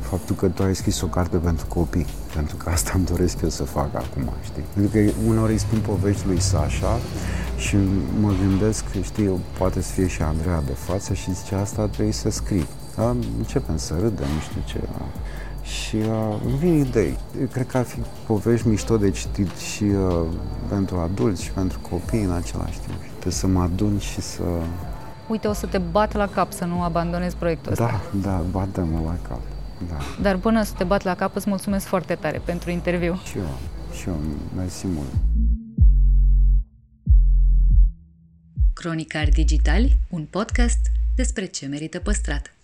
[0.00, 3.48] faptul că tu ai scris o carte pentru copii, pentru că asta îmi doresc eu
[3.48, 4.64] să fac acum, știi?
[4.74, 6.98] Pentru că uneori îi spun povești lui Sasha
[7.56, 7.76] și
[8.20, 12.30] mă gândesc, știi, poate să fie și Andreea de față și zice asta trebuie să
[12.30, 12.66] scrii.
[12.96, 13.16] Da?
[13.38, 14.80] Începem să râdem, nu știu ce.
[15.62, 17.18] Și uh, îmi vin idei.
[17.40, 20.22] Eu cred că ar fi povești mișto de citit și uh,
[20.68, 23.15] pentru adulți și pentru copii în același timp.
[23.26, 24.42] Trebuie să mă adun și să...
[25.28, 28.02] Uite, o să te bat la cap să nu abandonezi proiectul da, ăsta.
[28.12, 29.40] Da, da, bate-mă la cap.
[29.88, 29.96] Da.
[30.22, 33.20] Dar până să te bat la cap, îți mulțumesc foarte tare pentru interviu.
[33.24, 33.58] Și eu,
[33.92, 34.16] și eu,
[34.56, 35.08] mersi mult.
[38.72, 40.80] Cronicari Digitali, un podcast
[41.14, 42.55] despre ce merită păstrat.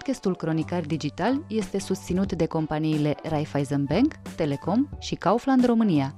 [0.00, 6.14] Podcastul Cronicar Digital este susținut de companiile Raiffeisen Bank, Telecom și Kaufland România.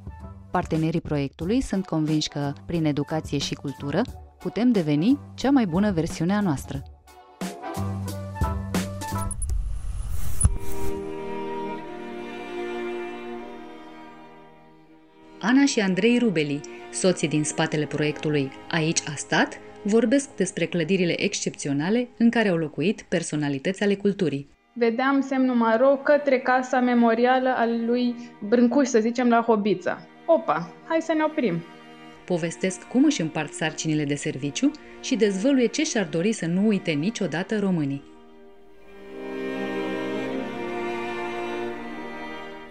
[0.51, 4.03] Partenerii proiectului sunt convinși că, prin educație și cultură,
[4.39, 6.83] putem deveni cea mai bună versiune a noastră.
[15.41, 16.61] Ana și Andrei Rubeli,
[16.93, 23.03] soții din spatele proiectului Aici a stat, vorbesc despre clădirile excepționale în care au locuit
[23.09, 24.49] personalități ale culturii.
[24.73, 28.15] Vedeam semnul maro către casa memorială al lui
[28.49, 30.07] Brâncuș, să zicem, la Hobița.
[30.27, 31.63] Opa, hai să ne oprim.
[32.27, 36.91] Povestesc cum își împart sarcinile de serviciu și dezvăluie ce și-ar dori să nu uite
[36.91, 38.12] niciodată românii.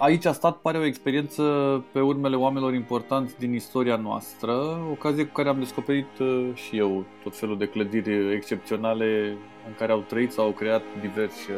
[0.01, 1.43] Aici a stat, pare o experiență
[1.91, 4.53] pe urmele oamenilor importanți din istoria noastră,
[4.91, 9.37] ocazie cu care am descoperit uh, și eu tot felul de clădiri excepționale
[9.67, 11.57] în care au trăit sau au creat diversi uh,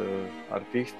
[0.50, 0.94] artiști.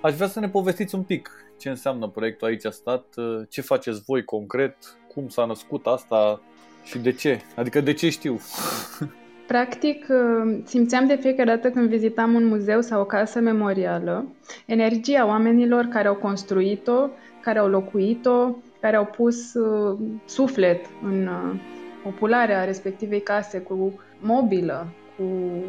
[0.00, 3.60] Aș vrea să ne povestiți un pic ce înseamnă proiectul Aici a stat, uh, ce
[3.60, 4.76] faceți voi concret,
[5.14, 6.40] cum s-a născut asta
[6.82, 8.40] și de ce, adică de ce știu.
[9.46, 14.26] Practic, uh, simțeam de fiecare dată când vizitam un muzeu sau o casă memorială,
[14.66, 17.08] energia oamenilor care au construit-o,
[17.40, 21.60] care au locuit-o, care au pus uh, suflet în uh,
[22.02, 25.24] popularea respectivei case cu mobilă, cu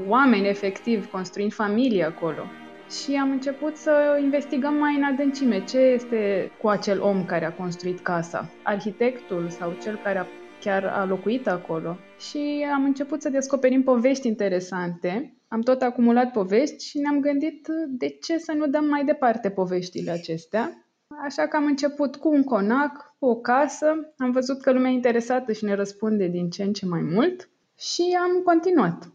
[0.08, 2.44] oameni efectiv, construind familie acolo.
[2.90, 7.52] Și am început să investigăm mai în adâncime ce este cu acel om care a
[7.52, 10.26] construit casa, arhitectul sau cel care a
[10.66, 11.98] chiar a locuit acolo
[12.30, 15.38] și am început să descoperim povești interesante.
[15.48, 20.12] Am tot acumulat povești și ne-am gândit de ce să nu dăm mai departe poveștile
[20.12, 20.86] acestea.
[21.26, 25.52] Așa că am început cu un conac, cu o casă, am văzut că lumea interesată
[25.52, 29.10] și ne răspunde din ce în ce mai mult și am continuat.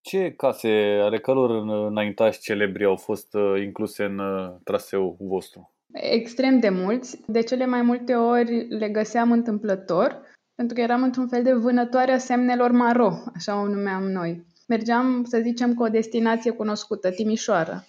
[0.00, 1.50] Ce case ale căror
[1.90, 5.72] înaintași celebri au fost uh, incluse în uh, traseul vostru?
[5.92, 7.20] Extrem de mulți.
[7.26, 10.20] De cele mai multe ori le găseam întâmplător
[10.54, 14.46] pentru că eram într-un fel de vânătoare a semnelor maro, așa o numeam noi.
[14.68, 17.84] Mergeam, să zicem, cu o destinație cunoscută, Timișoara.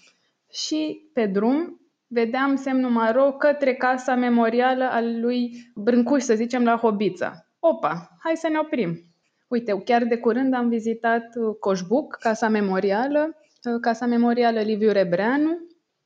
[0.51, 6.77] Și pe drum vedeam semnul maro către casa memorială al lui Brâncuș, să zicem, la
[6.77, 7.47] Hobița.
[7.59, 8.99] Opa, hai să ne oprim.
[9.47, 11.23] Uite, chiar de curând am vizitat
[11.59, 13.35] Coșbuc, casa memorială,
[13.81, 15.57] casa memorială Liviu Rebreanu,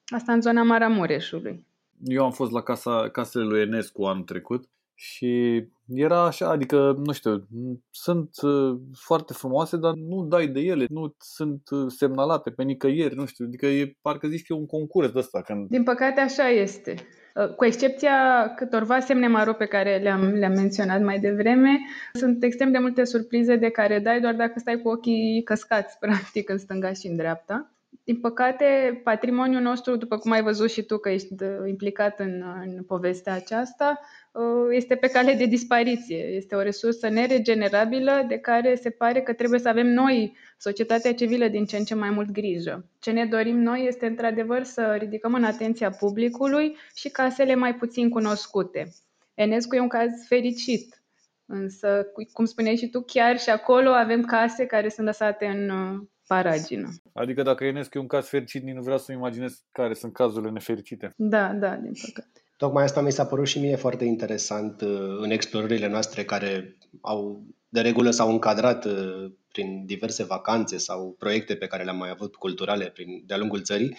[0.06, 1.66] asta în zona Maramureșului.
[2.04, 7.12] Eu am fost la casa, casele lui Enescu anul trecut și era așa, adică, nu
[7.12, 7.48] știu,
[7.92, 13.16] sunt uh, foarte frumoase, dar nu dai de ele, nu sunt uh, semnalate pe nicăieri,
[13.16, 15.42] nu știu, adică e, parcă zici că e un concurs de ăsta.
[15.42, 15.70] Când...
[15.70, 16.96] Din păcate așa este.
[17.36, 21.80] Uh, cu excepția câtorva semne maro pe care le-am, le-am menționat mai devreme,
[22.14, 26.50] sunt extrem de multe surprize de care dai doar dacă stai cu ochii căscați, practic,
[26.50, 27.72] în stânga și în dreapta.
[28.04, 31.36] Din păcate, patrimoniul nostru, după cum ai văzut și tu că ești
[31.68, 34.00] implicat în, în povestea aceasta,
[34.38, 36.18] Uh, este pe cale de dispariție.
[36.18, 41.48] Este o resursă neregenerabilă de care se pare că trebuie să avem noi, societatea civilă,
[41.48, 42.90] din ce în ce mai mult grijă.
[43.00, 48.10] Ce ne dorim noi este, într-adevăr, să ridicăm în atenția publicului și casele mai puțin
[48.10, 48.94] cunoscute.
[49.34, 51.04] Enescu e un caz fericit,
[51.46, 56.02] însă, cum spuneai și tu, chiar și acolo avem case care sunt lăsate în uh,
[56.28, 56.90] paragină.
[57.14, 61.14] Adică dacă Enescu e un caz fericit, nu vreau să-mi imaginez care sunt cazurile nefericite.
[61.16, 62.42] Da, da, din păcate.
[62.58, 67.42] Tocmai asta mi s-a părut și mie foarte interesant uh, în explorările noastre care au
[67.70, 72.36] de regulă s-au încadrat uh, prin diverse vacanțe sau proiecte pe care le-am mai avut
[72.36, 73.98] culturale prin, de-a lungul țării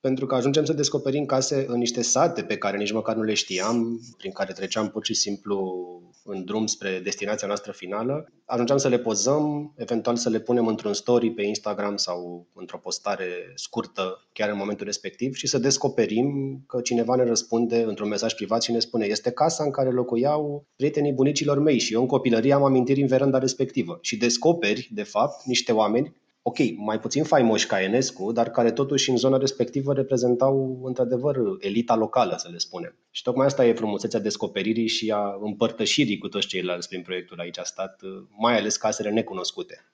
[0.00, 3.34] pentru că ajungem să descoperim case în niște sate pe care nici măcar nu le
[3.34, 5.82] știam, prin care treceam pur și simplu
[6.24, 8.32] în drum spre destinația noastră finală.
[8.44, 13.52] Ajungeam să le pozăm, eventual să le punem într-un story pe Instagram sau într-o postare
[13.54, 18.62] scurtă chiar în momentul respectiv și să descoperim că cineva ne răspunde într-un mesaj privat
[18.62, 22.52] și ne spune este casa în care locuiau prietenii bunicilor mei și eu în copilărie
[22.52, 23.98] am amintiri în veranda respectivă.
[24.00, 29.10] Și descoperi, de fapt, niște oameni ok, mai puțin faimoși ca Enescu, dar care totuși
[29.10, 32.96] în zona respectivă reprezentau într-adevăr elita locală, să le spunem.
[33.10, 37.58] Și tocmai asta e frumusețea descoperirii și a împărtășirii cu toți ceilalți prin proiectul aici
[37.58, 38.00] a stat,
[38.38, 39.84] mai ales casele necunoscute.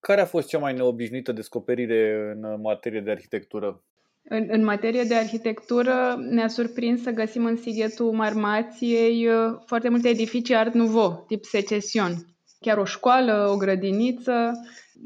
[0.00, 3.82] Care a fost cea mai neobișnuită descoperire în materie de arhitectură?
[4.22, 9.34] În, în materie de arhitectură ne-a surprins să găsim în sighetul Marmației uh,
[9.66, 14.52] foarte multe edificii Art Nouveau, tip secesion chiar o școală, o grădiniță.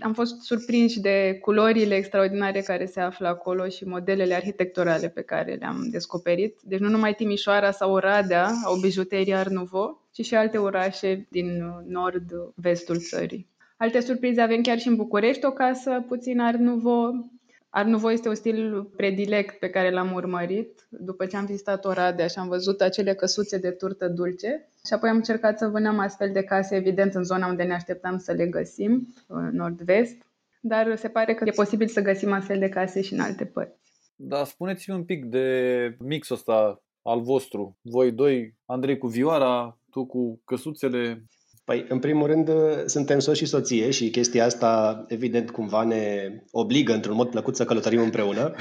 [0.01, 5.55] Am fost surprinși de culorile extraordinare care se află acolo și modelele arhitecturale pe care
[5.55, 6.59] le-am descoperit.
[6.63, 11.63] Deci nu numai Timișoara sau Oradea au bijuterii Art Nouveau, ci și alte orașe din
[11.87, 13.51] nord-vestul țării.
[13.77, 17.32] Alte surprize avem chiar și în București, o casă puțin Art Nouveau,
[17.75, 22.27] Art Nouveau este un stil predilect pe care l-am urmărit după ce am vizitat Oradea
[22.27, 26.33] și am văzut acele căsuțe de turtă dulce și apoi am încercat să vânăm astfel
[26.33, 30.17] de case, evident, în zona unde ne așteptam să le găsim, în nord-vest,
[30.61, 33.81] dar se pare că e posibil să găsim astfel de case și în alte părți.
[34.17, 37.77] Da, spuneți-mi un pic de mixul ăsta al vostru.
[37.81, 41.25] Voi doi, Andrei cu vioara, tu cu căsuțele.
[41.65, 42.51] Păi, în primul rând,
[42.87, 47.65] suntem soț și soție și chestia asta, evident, cumva ne obligă într-un mod plăcut să
[47.65, 48.55] călătorim împreună.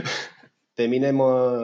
[0.74, 1.60] Pe mine mă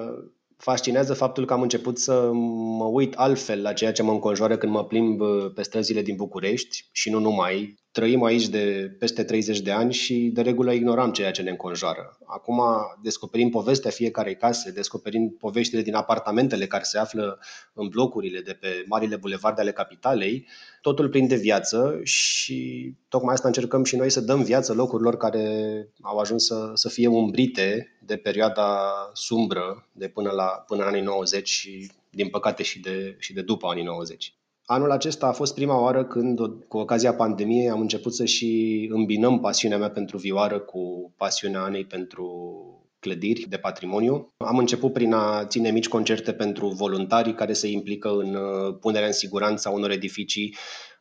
[0.56, 2.30] fascinează faptul că am început să
[2.78, 5.20] mă uit altfel la ceea ce mă înconjoară când mă plimb
[5.54, 7.78] pe străzile din București și nu numai.
[7.98, 12.18] Trăim aici de peste 30 de ani și de regulă ignoram ceea ce ne înconjoară.
[12.26, 12.60] Acum
[13.02, 17.38] descoperim povestea fiecarei case, descoperim poveștile din apartamentele care se află
[17.72, 20.46] în blocurile de pe marile bulevarde ale capitalei.
[20.80, 25.88] Totul plin de viață și tocmai asta încercăm și noi să dăm viață locurilor care
[26.00, 28.80] au ajuns să, să fie umbrite de perioada
[29.12, 33.42] sumbră de până la până în anii 90 și din păcate și de, și de
[33.42, 34.32] după anii 90.
[34.70, 39.40] Anul acesta a fost prima oară când, cu ocazia pandemiei, am început să și îmbinăm
[39.40, 42.26] pasiunea mea pentru vioară cu pasiunea Anei pentru
[42.98, 44.32] clădiri de patrimoniu.
[44.36, 49.06] Am început prin a ține mici concerte pentru voluntarii care se implică în uh, punerea
[49.06, 50.56] în siguranță a unor edificii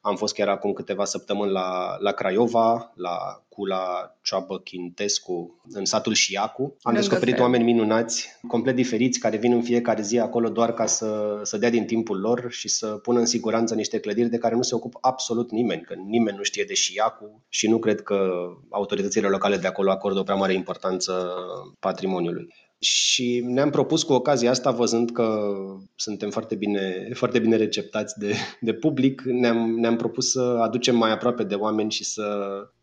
[0.08, 6.14] am fost chiar acum câteva săptămâni la, la Craiova, la Cula Cioabă Chintescu, în satul
[6.14, 6.62] Șiacu.
[6.62, 7.44] Am Lângă descoperit fel.
[7.44, 11.70] oameni minunați, complet diferiți, care vin în fiecare zi acolo doar ca să, să dea
[11.70, 14.98] din timpul lor și să pună în siguranță niște clădiri de care nu se ocupă
[15.02, 18.30] absolut nimeni, că nimeni nu știe de Șiacu și nu cred că
[18.70, 21.34] autoritățile locale de acolo acordă o prea mare importanță
[21.80, 22.54] patrimoniului.
[22.80, 25.54] Și ne-am propus cu ocazia asta, văzând că
[25.96, 31.12] suntem foarte bine, foarte bine receptați de, de public, ne-am, ne-am propus să aducem mai
[31.12, 32.24] aproape de oameni și să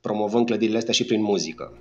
[0.01, 1.73] promovăm clădirile astea și prin muzică.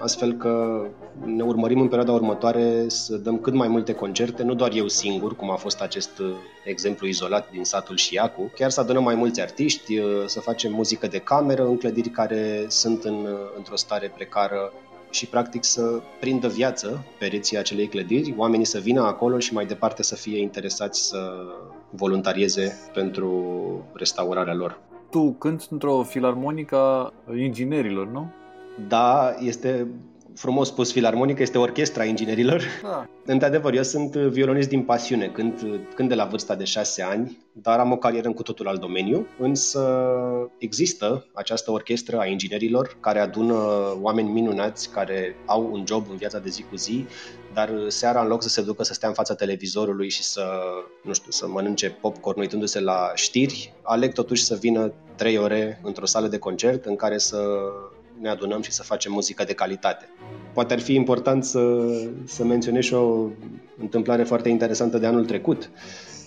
[0.00, 0.84] Astfel că
[1.24, 5.36] ne urmărim în perioada următoare să dăm cât mai multe concerte, nu doar eu singur,
[5.36, 6.26] cum a fost acest uh,
[6.64, 11.06] exemplu izolat din satul Șiacu, chiar să adunăm mai mulți artiști, uh, să facem muzică
[11.06, 14.72] de cameră în clădiri care sunt în, uh, într-o stare precară
[15.10, 20.02] și practic să prindă viață pereții acelei clădiri, oamenii să vină acolo și mai departe
[20.02, 21.32] să fie interesați să
[21.90, 23.54] voluntarieze pentru
[23.92, 24.80] restaurarea lor.
[25.10, 28.32] Tu cânti într-o filarmonică inginerilor, nu?
[28.88, 29.86] Da, este
[30.34, 32.62] frumos spus filarmonică, este orchestra inginerilor.
[32.82, 33.06] Ah.
[33.24, 37.78] Într-adevăr, eu sunt violonist din pasiune, când, când de la vârsta de șase ani, dar
[37.78, 39.80] am o carieră în cu totul alt domeniu, însă
[40.58, 43.54] există această orchestră a inginerilor care adună
[44.00, 47.06] oameni minunați care au un job în viața de zi cu zi,
[47.54, 50.44] dar seara în loc să se ducă să stea în fața televizorului și să,
[51.02, 56.06] nu știu, să mănânce popcorn uitându-se la știri, aleg totuși să vină trei ore într-o
[56.06, 57.38] sală de concert în care să
[58.20, 60.08] ne adunăm și să facem muzică de calitate.
[60.52, 61.60] Poate ar fi important să,
[62.24, 63.28] să menționez și o
[63.80, 65.70] întâmplare foarte interesantă de anul trecut.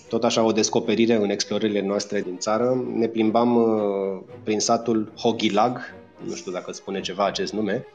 [0.08, 2.84] Tot așa o descoperire în explorările noastre din țară.
[2.94, 5.78] Ne plimbam uh, prin satul Hogilag,
[6.26, 7.86] nu știu dacă spune ceva acest nume,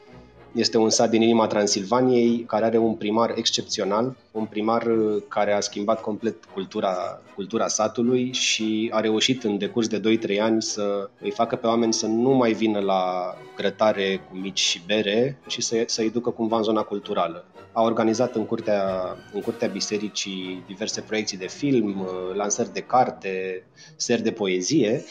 [0.52, 5.52] este un sat din inima Transilvaniei care are un primar excepțional, un primar uh, care
[5.52, 11.08] a schimbat complet cultura, cultura satului și a reușit în decurs de 2-3 ani să
[11.20, 15.60] îi facă pe oameni să nu mai vină la grătare cu mici și bere și
[15.60, 17.44] să, să-i ducă cumva în zona culturală.
[17.72, 23.64] A organizat în curtea, în curtea bisericii diverse proiecții de film, uh, lansări de carte,
[23.96, 25.04] seri de poezie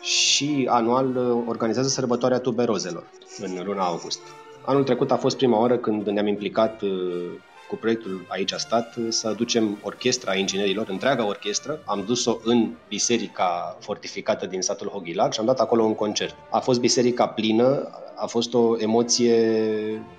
[0.00, 4.20] și anual uh, organizează sărbătoarea tuberozelor în luna august.
[4.64, 6.90] Anul trecut a fost prima oară când ne-am implicat uh,
[7.68, 11.80] cu proiectul Aici a stat uh, să aducem orchestra inginerilor, întreaga orchestră.
[11.84, 16.34] Am dus-o în biserica fortificată din satul Hogilag și am dat acolo un concert.
[16.50, 19.36] A fost biserica plină, a fost o emoție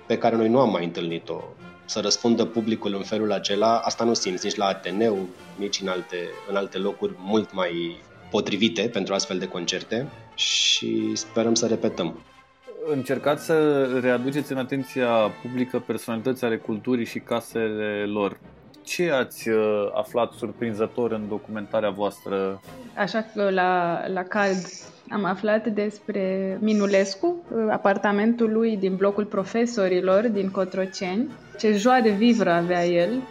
[0.06, 1.42] pe care noi nu am mai întâlnit-o
[1.84, 5.18] să răspundă publicul în felul acela, asta nu simți nici la Ateneu,
[5.56, 6.16] nici în alte,
[6.48, 12.18] în alte locuri mult mai potrivite pentru astfel de concerte și sperăm să repetăm
[12.90, 15.08] încercați să readuceți în atenția
[15.42, 18.38] publică personalități ale culturii și casele lor.
[18.84, 22.60] Ce ați uh, aflat surprinzător în documentarea voastră?
[22.96, 24.66] Așa că la, la cald
[25.08, 32.50] am aflat despre Minulescu, apartamentul lui din blocul profesorilor din Cotroceni, ce joa de vivră
[32.50, 33.22] avea el,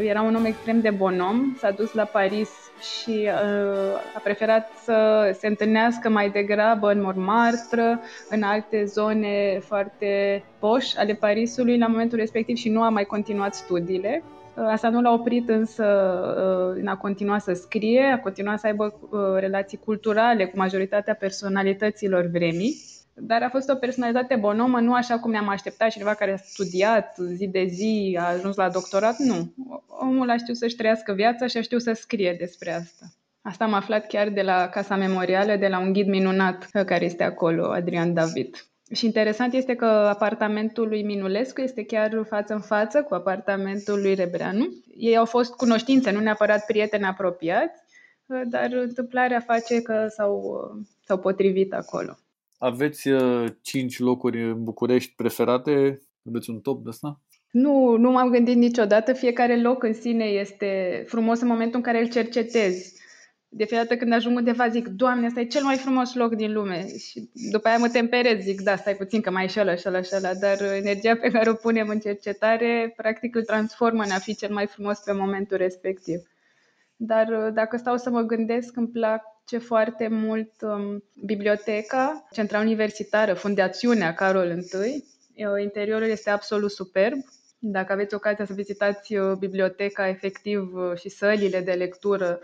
[0.00, 5.30] Era un om extrem de om, s-a dus la Paris și uh, a preferat să
[5.38, 12.18] se întâlnească mai degrabă în Montmartre, în alte zone foarte poș ale Parisului la momentul
[12.18, 14.22] respectiv și nu a mai continuat studiile.
[14.54, 18.66] Uh, asta nu l-a oprit însă uh, în a continua să scrie, a continuat să
[18.66, 22.76] aibă uh, relații culturale cu majoritatea personalităților vremii
[23.20, 27.16] dar a fost o personalitate bonomă, nu așa cum ne-am așteptat, cineva care a studiat
[27.34, 29.54] zi de zi, a ajuns la doctorat, nu.
[29.86, 33.06] Omul a știut să-și trăiască viața și a știut să scrie despre asta.
[33.42, 37.22] Asta am aflat chiar de la Casa Memorială, de la un ghid minunat care este
[37.22, 38.68] acolo, Adrian David.
[38.92, 44.14] Și interesant este că apartamentul lui Minulescu este chiar față în față cu apartamentul lui
[44.14, 44.68] Rebreanu.
[44.96, 47.82] Ei au fost cunoștințe, nu neapărat prieteni apropiați,
[48.44, 50.60] dar întâmplarea face că s-au,
[51.04, 52.18] s-au potrivit acolo.
[52.58, 56.00] Aveți uh, cinci locuri în București preferate?
[56.28, 57.20] Aveți un top de asta?
[57.50, 59.12] Nu, nu m-am gândit niciodată.
[59.12, 62.96] Fiecare loc în sine este frumos în momentul în care îl cercetezi.
[63.48, 66.52] De fiecare dată când ajung undeva zic, Doamne, ăsta e cel mai frumos loc din
[66.52, 66.86] lume.
[66.98, 69.84] Și după aia mă temperez, zic, da, stai puțin că mai e și ăla, și
[69.86, 70.34] ăla, și ăla.
[70.34, 74.52] Dar energia pe care o punem în cercetare, practic îl transformă în a fi cel
[74.52, 76.18] mai frumos pe momentul respectiv.
[76.96, 83.34] Dar dacă stau să mă gândesc, îmi plac place foarte mult um, biblioteca, centra universitară,
[83.34, 85.04] fundațiunea Carol I.
[85.62, 87.18] Interiorul este absolut superb.
[87.58, 92.40] Dacă aveți ocazia să vizitați uh, biblioteca, efectiv, uh, și sălile de lectură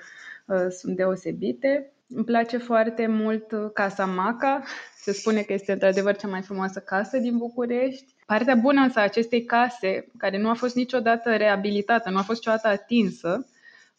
[0.46, 1.92] uh, sunt deosebite.
[2.08, 4.62] Îmi place foarte mult Casa Maca.
[4.96, 8.14] Se spune că este într-adevăr cea mai frumoasă casă din București.
[8.26, 12.38] Partea bună însă a acestei case, care nu a fost niciodată reabilitată, nu a fost
[12.38, 13.46] niciodată atinsă,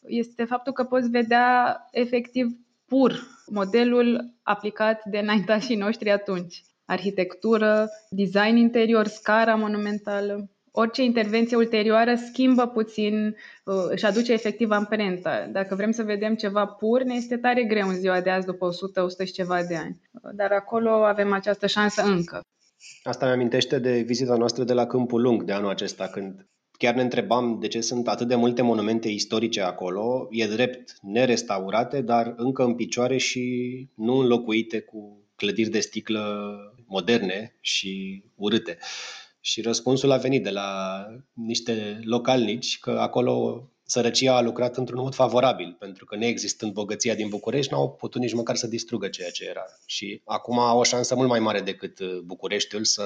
[0.06, 2.46] este faptul că poți vedea efectiv
[2.86, 6.62] pur modelul aplicat de înaintașii noștri atunci.
[6.84, 10.50] Arhitectură, design interior, scara monumentală.
[10.70, 15.48] Orice intervenție ulterioară schimbă puțin, uh, își aduce efectiv amprenta.
[15.52, 18.64] Dacă vrem să vedem ceva pur, ne este tare greu în ziua de azi, după
[18.64, 20.00] 100, 100 și ceva de ani.
[20.34, 22.40] Dar acolo avem această șansă încă.
[23.02, 26.46] Asta mi amintește de vizita noastră de la Câmpul Lung de anul acesta, când
[26.76, 32.00] chiar ne întrebam de ce sunt atât de multe monumente istorice acolo, e drept, nerestaurate,
[32.00, 36.56] dar încă în picioare și nu înlocuite cu clădiri de sticlă
[36.86, 38.78] moderne și urâte.
[39.40, 41.02] Și răspunsul a venit de la
[41.32, 47.28] niște localnici că acolo sărăcia a lucrat într-un mod favorabil, pentru că neexistând bogăția din
[47.28, 49.64] București, n-au putut nici măcar să distrugă ceea ce era.
[49.86, 53.04] Și acum au o șansă mult mai mare decât Bucureștiul să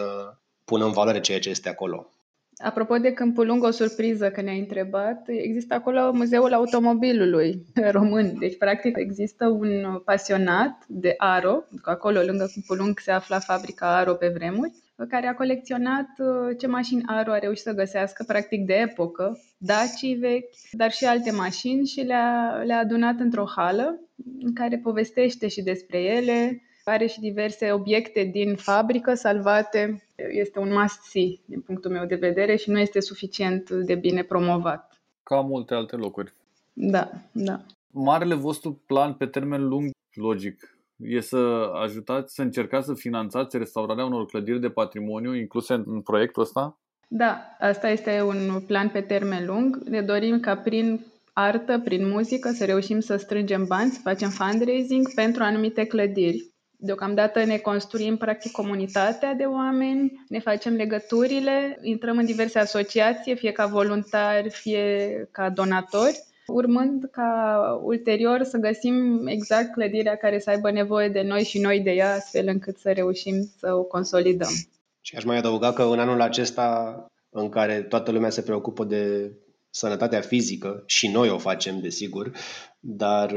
[0.65, 2.11] pună în valoare ceea ce este acolo.
[2.63, 7.65] Apropo de Câmpul Lung, o surpriză că ne-ai întrebat, există acolo Muzeul Automobilului
[7.97, 8.39] Român.
[8.39, 13.97] Deci, practic, există un pasionat de aro, că acolo, lângă Câmpul Lung, se afla fabrica
[13.97, 14.73] aro pe vremuri,
[15.09, 20.15] care a colecționat uh, ce mașini aro a reușit să găsească, practic de epocă, dacii
[20.15, 24.01] vechi, dar și alte mașini și le-a, le-a adunat într-o hală
[24.41, 30.03] în care povestește și despre ele, are și diverse obiecte din fabrică salvate.
[30.17, 35.01] Este un must-see din punctul meu de vedere și nu este suficient de bine promovat.
[35.23, 36.33] Ca multe alte locuri.
[36.73, 37.61] Da, da.
[37.91, 44.05] Marele vostru plan pe termen lung, logic, e să ajutați, să încercați să finanțați restaurarea
[44.05, 46.79] unor clădiri de patrimoniu incluse în proiectul ăsta?
[47.09, 49.77] Da, asta este un plan pe termen lung.
[49.77, 51.01] Ne dorim ca prin
[51.33, 56.50] artă, prin muzică, să reușim să strângem bani, să facem fundraising pentru anumite clădiri.
[56.83, 63.53] Deocamdată ne construim practic comunitatea de oameni, ne facem legăturile, intrăm în diverse asociații, fie
[63.53, 70.71] ca voluntari, fie ca donatori, urmând ca ulterior să găsim exact clădirea care să aibă
[70.71, 74.53] nevoie de noi și noi de ea, astfel încât să reușim să o consolidăm.
[75.01, 79.33] Și aș mai adăuga că în anul acesta în care toată lumea se preocupă de
[79.71, 82.31] sănătatea fizică și noi o facem, desigur,
[82.81, 83.35] dar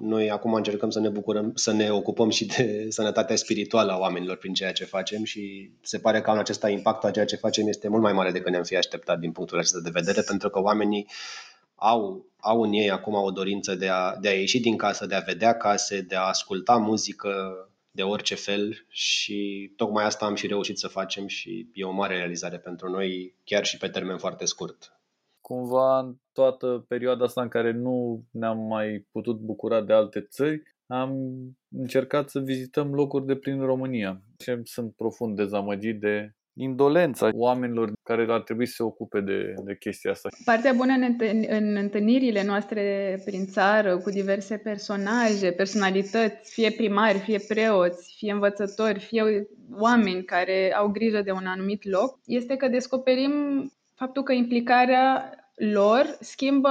[0.00, 4.36] noi acum încercăm să ne bucurăm, să ne ocupăm și de sănătatea spirituală a oamenilor
[4.36, 7.68] prin ceea ce facem și se pare că anul acesta impactul a ceea ce facem
[7.68, 10.60] este mult mai mare decât ne-am fi așteptat din punctul acesta de vedere, pentru că
[10.60, 11.06] oamenii
[11.74, 15.14] au, au în ei acum o dorință de a, de a ieși din casă, de
[15.14, 17.30] a vedea case, de a asculta muzică
[17.90, 22.16] de orice fel și tocmai asta am și reușit să facem și e o mare
[22.16, 24.95] realizare pentru noi, chiar și pe termen foarte scurt
[25.48, 30.62] cumva în toată perioada asta în care nu ne-am mai putut bucura de alte țări,
[30.86, 31.12] am
[31.76, 34.22] încercat să vizităm locuri de prin România.
[34.38, 39.76] Și sunt profund dezamăgit de indolența oamenilor care ar trebui să se ocupe de, de
[39.76, 40.28] chestia asta.
[40.44, 42.82] Partea bună în, în întâlnirile noastre
[43.24, 49.22] prin țară cu diverse personaje, personalități, fie primari, fie preoți, fie învățători, fie
[49.78, 53.32] oameni care au grijă de un anumit loc, este că descoperim
[53.96, 56.70] faptul că implicarea lor schimbă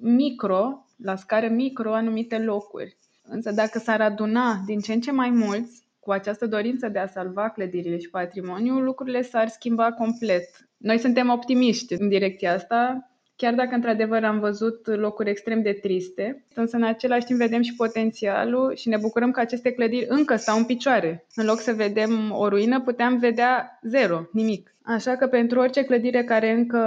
[0.00, 2.96] micro, la scară micro, anumite locuri.
[3.22, 7.06] Însă dacă s-ar aduna din ce în ce mai mulți cu această dorință de a
[7.06, 10.68] salva clădirile și patrimoniul, lucrurile s-ar schimba complet.
[10.76, 13.07] Noi suntem optimiști în direcția asta,
[13.38, 17.74] chiar dacă într-adevăr am văzut locuri extrem de triste, însă în același timp vedem și
[17.74, 21.26] potențialul și ne bucurăm că aceste clădiri încă stau în picioare.
[21.34, 24.74] În loc să vedem o ruină, puteam vedea zero, nimic.
[24.82, 26.82] Așa că pentru orice clădire care încă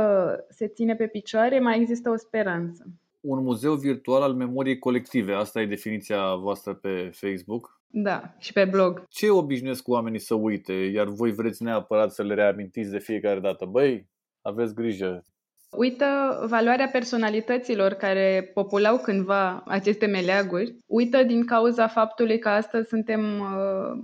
[0.50, 2.86] se ține pe picioare, mai există o speranță.
[3.22, 7.80] Un muzeu virtual al memoriei colective, asta e definiția voastră pe Facebook.
[7.88, 9.06] Da, și pe blog.
[9.10, 13.66] Ce obișnuiesc oamenii să uite, iar voi vreți neapărat să le reamintiți de fiecare dată?
[13.66, 14.08] Băi,
[14.42, 15.24] aveți grijă,
[15.72, 16.06] Uită
[16.50, 20.76] valoarea personalităților care populau cândva aceste meleaguri.
[20.88, 24.04] Uită din cauza faptului că astăzi suntem uh,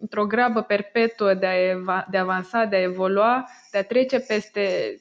[0.00, 4.18] într-o grabă perpetuă de a, eva- de a avansa, de a evolua, de a trece
[4.18, 4.96] peste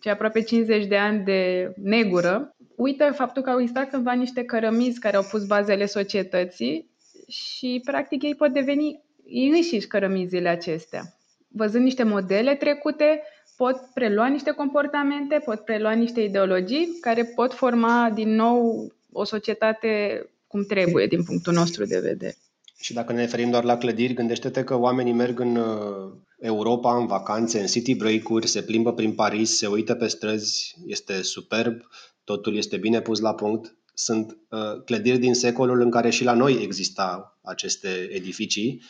[0.00, 2.56] cei aproape 50 de ani de negură.
[2.76, 6.90] Uită faptul că au existat cândva niște cărămizi care au pus bazele societății
[7.28, 11.02] și, practic, ei pot deveni ei înșiși cărămizile acestea.
[11.48, 13.22] Văzând niște modele trecute,
[13.58, 20.22] pot prelua niște comportamente, pot prelua niște ideologii care pot forma din nou o societate
[20.46, 22.36] cum trebuie din punctul nostru de vedere.
[22.80, 27.06] Și dacă ne referim doar la clădiri, gândește-te că oamenii merg în uh, Europa în
[27.06, 31.80] vacanțe, în city break-uri, se plimbă prin Paris, se uită pe străzi, este superb,
[32.24, 33.76] totul este bine pus la punct.
[33.94, 38.82] Sunt uh, clădiri din secolul în care și la noi exista aceste edificii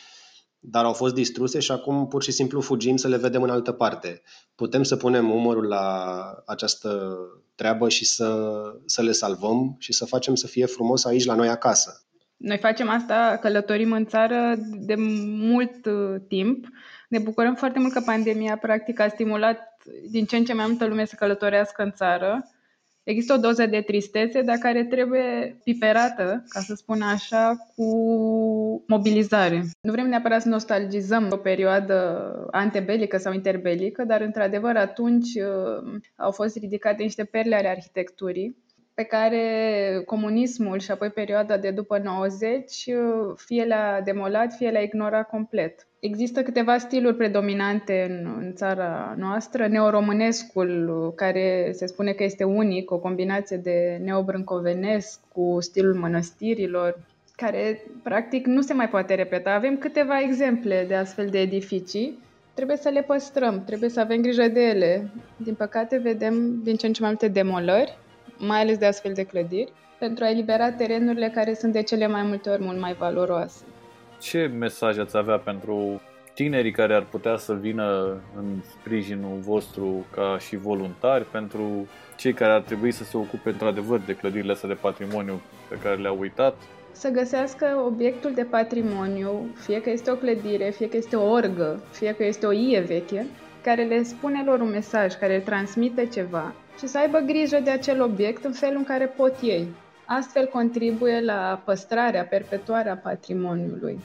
[0.59, 3.71] dar au fost distruse și acum pur și simplu fugim să le vedem în altă
[3.71, 4.21] parte.
[4.55, 7.17] Putem să punem umărul la această
[7.55, 8.51] treabă și să,
[8.85, 12.03] să le salvăm și să facem să fie frumos aici la noi acasă.
[12.37, 14.95] Noi facem asta, călătorim în țară de
[15.37, 16.67] mult uh, timp.
[17.09, 19.59] Ne bucurăm foarte mult că pandemia practic a stimulat
[20.09, 22.49] din ce în ce mai multă lume să călătorească în țară
[23.03, 27.85] Există o doză de tristețe, dar care trebuie piperată, ca să spun așa, cu
[28.87, 29.63] mobilizare.
[29.81, 31.97] Nu vrem neapărat să nostalgizăm o perioadă
[32.51, 38.67] antebelică sau interbelică, dar într-adevăr atunci uh, au fost ridicate niște perle ale arhitecturii
[38.99, 39.43] pe care
[40.05, 45.87] comunismul și apoi perioada de după 90 uh, fie le-a demolat, fie le-a ignorat complet.
[45.99, 49.67] Există câteva stiluri predominante în, în țara noastră.
[49.67, 56.99] Neoromânescul, care se spune că este unic, o combinație de neobrâncovenesc cu stilul mănăstirilor,
[57.35, 59.51] care practic nu se mai poate repeta.
[59.51, 62.19] Avem câteva exemple de astfel de edificii.
[62.53, 65.09] Trebuie să le păstrăm, trebuie să avem grijă de ele.
[65.37, 67.97] Din păcate vedem din ce în ce mai multe demolări,
[68.39, 72.21] mai ales de astfel de clădiri, pentru a elibera terenurile care sunt de cele mai
[72.21, 73.63] multe ori mult mai valoroase
[74.19, 76.01] ce mesaj ați avea pentru
[76.33, 78.45] tinerii care ar putea să vină în
[78.79, 81.87] sprijinul vostru ca și voluntari, pentru
[82.17, 85.95] cei care ar trebui să se ocupe într-adevăr de clădirile astea de patrimoniu pe care
[85.95, 86.55] le-au uitat?
[86.91, 91.83] Să găsească obiectul de patrimoniu, fie că este o clădire, fie că este o orgă,
[91.91, 93.25] fie că este o ie veche,
[93.63, 97.69] care le spune lor un mesaj, care le transmite ceva și să aibă grijă de
[97.69, 99.67] acel obiect în felul în care pot ei.
[100.05, 103.99] Astfel contribuie la păstrarea, perpetuarea patrimoniului.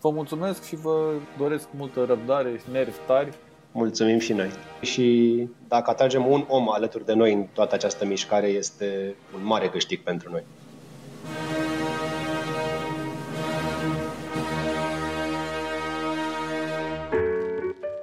[0.00, 3.34] Vă mulțumesc și vă doresc multă răbdare și nervi tari.
[3.72, 4.50] Mulțumim și noi.
[4.80, 9.68] Și dacă atragem un om alături de noi în toată această mișcare, este un mare
[9.68, 10.44] câștig pentru noi.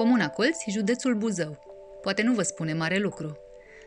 [0.00, 1.58] Comuna Colți, județul Buzău.
[2.02, 3.36] Poate nu vă spune mare lucru,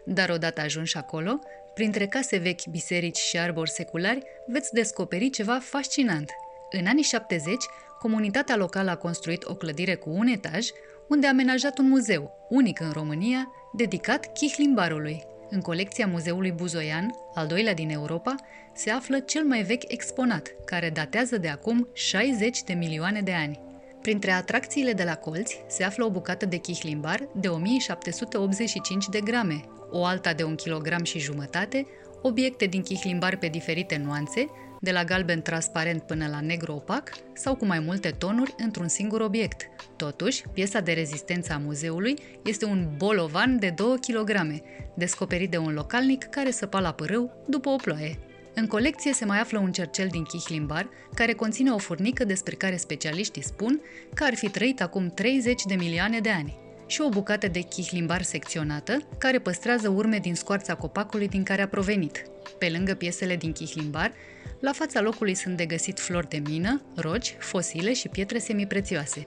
[0.06, 1.40] dar odată ajunși acolo,
[1.74, 6.32] Printre case vechi, biserici și arbori seculari veți descoperi ceva fascinant.
[6.72, 7.56] În anii 70,
[8.00, 10.68] comunitatea locală a construit o clădire cu un etaj,
[11.08, 15.24] unde a amenajat un muzeu, unic în România, dedicat chihlimbarului.
[15.50, 18.36] În colecția Muzeului Buzoian, al doilea din Europa,
[18.74, 23.73] se află cel mai vechi exponat, care datează de acum 60 de milioane de ani.
[24.04, 29.64] Printre atracțiile de la colți se află o bucată de chihlimbar de 1785 de grame,
[29.92, 31.86] o alta de un kilogram și jumătate,
[32.22, 34.46] obiecte din chihlimbar pe diferite nuanțe,
[34.80, 39.22] de la galben transparent până la negru opac sau cu mai multe tonuri într-un singur
[39.22, 39.70] obiect.
[39.96, 44.62] Totuși, piesa de rezistență a muzeului este un bolovan de 2 kg,
[44.96, 48.20] descoperit de un localnic care săpa la pârâu după o ploaie.
[48.56, 52.76] În colecție se mai află un cercel din chihlimbar, care conține o furnică despre care
[52.76, 53.82] specialiștii spun
[54.14, 58.22] că ar fi trăit acum 30 de milioane de ani și o bucată de chihlimbar
[58.22, 62.24] secționată, care păstrează urme din scoarța copacului din care a provenit.
[62.58, 64.14] Pe lângă piesele din chihlimbar,
[64.60, 69.26] la fața locului sunt de găsit flori de mină, roci, fosile și pietre semiprețioase.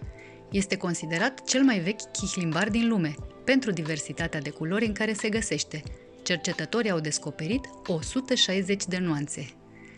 [0.50, 3.14] Este considerat cel mai vechi chihlimbar din lume,
[3.44, 5.82] pentru diversitatea de culori în care se găsește.
[6.26, 9.48] Cercetătorii au descoperit 160 de nuanțe.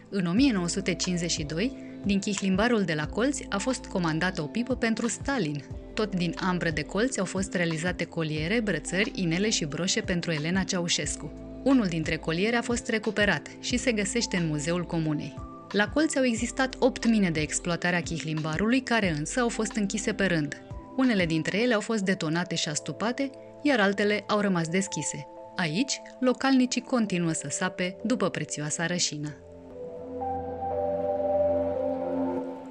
[0.08, 5.64] În 1952, din chihlimbarul de la colți a fost comandată o pipă pentru Stalin.
[5.94, 10.62] Tot din ambră de colți au fost realizate coliere, brățări, inele și broșe pentru Elena
[10.62, 11.32] Ceaușescu.
[11.64, 15.34] Unul dintre coliere a fost recuperat și se găsește în Muzeul Comunei.
[15.72, 20.12] La colți au existat 8 mine de exploatare a chihlimbarului, care însă au fost închise
[20.12, 20.62] pe rând.
[20.96, 23.30] Unele dintre ele au fost detonate și astupate,
[23.62, 25.26] iar altele au rămas deschise.
[25.60, 29.36] Aici, localnicii continuă să sape după prețioasa rășină.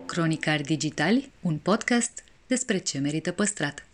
[0.06, 3.88] Cronicari Digitali, un podcast despre ce merită păstrat.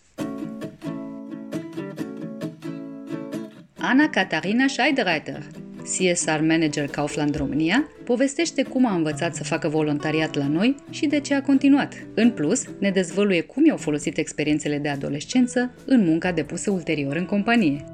[3.77, 5.47] Ana Catarina Scheidereiter,
[5.81, 11.19] CSR Manager Kaufland România, povestește cum a învățat să facă voluntariat la noi și de
[11.19, 11.93] ce a continuat.
[12.13, 17.25] În plus, ne dezvăluie cum i-au folosit experiențele de adolescență în munca depusă ulterior în
[17.25, 17.85] companie.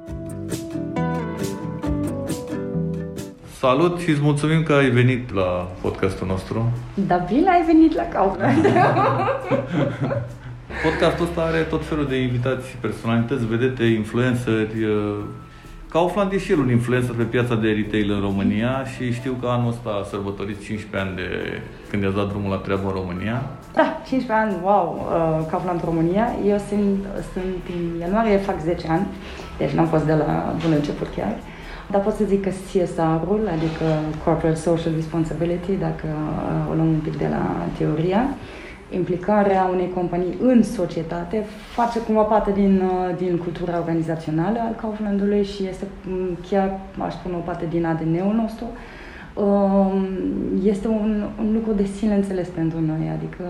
[3.60, 6.72] Salut și îți mulțumim că ai venit la podcastul nostru.
[6.94, 8.64] Da, bine ai venit la Kaufland.
[10.84, 14.72] Podcastul ăsta are tot felul de invitații, personalități, vedete, influenceri.
[15.88, 19.46] Kaufland e și el un influencer pe piața de retail în România și știu că
[19.48, 21.28] anul ăsta a sărbătorit 15 ani de
[21.90, 23.42] când i-a dat drumul la treabă în România.
[23.72, 26.26] Da, 15 ani, wow, uh, Kaufland România.
[26.46, 26.98] Eu sunt,
[27.32, 29.06] sunt în ianuarie, fac 10 ani,
[29.58, 31.36] deci n-am fost de la bun început chiar.
[31.90, 33.84] Dar pot să zic că CSR-ul, adică
[34.24, 38.28] Corporate Social Responsibility, dacă uh, o luăm un pic de la teoria,
[38.90, 45.44] implicarea unei companii în societate face cumva parte din, uh, din cultura organizațională al Kauflandului
[45.44, 48.66] și este mm, chiar, aș spune, o parte din ADN-ul nostru.
[49.34, 50.06] Um,
[50.64, 53.44] este un, un lucru de sine înțeles pentru noi, adică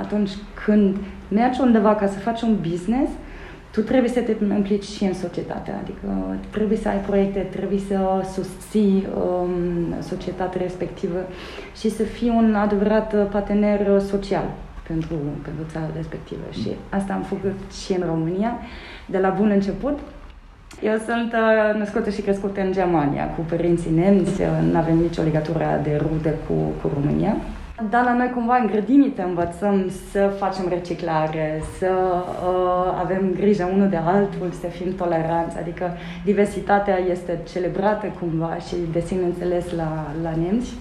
[0.00, 0.30] atunci
[0.64, 0.96] când
[1.28, 3.10] mergi undeva ca să faci un business,
[3.72, 8.26] tu trebuie să te implici și în societate, adică trebuie să ai proiecte, trebuie să
[8.32, 11.18] susții um, societatea respectivă
[11.76, 14.44] și să fii un adevărat partener social
[14.88, 16.46] pentru, pentru țara respectivă.
[16.50, 18.52] Și asta am făcut și în România,
[19.06, 19.98] de la bun început.
[20.82, 25.80] Eu sunt uh, născută și crescută în Germania, cu părinții nemți, nu avem nicio legătură
[25.82, 27.36] de rude cu, cu România.
[27.90, 33.88] Dar la noi cumva în grădiniță învățăm să facem reciclare, să uh, avem grijă unul
[33.88, 40.06] de altul, să fim toleranți, adică diversitatea este celebrată cumva și de sine înțeles la,
[40.22, 40.72] la nemți.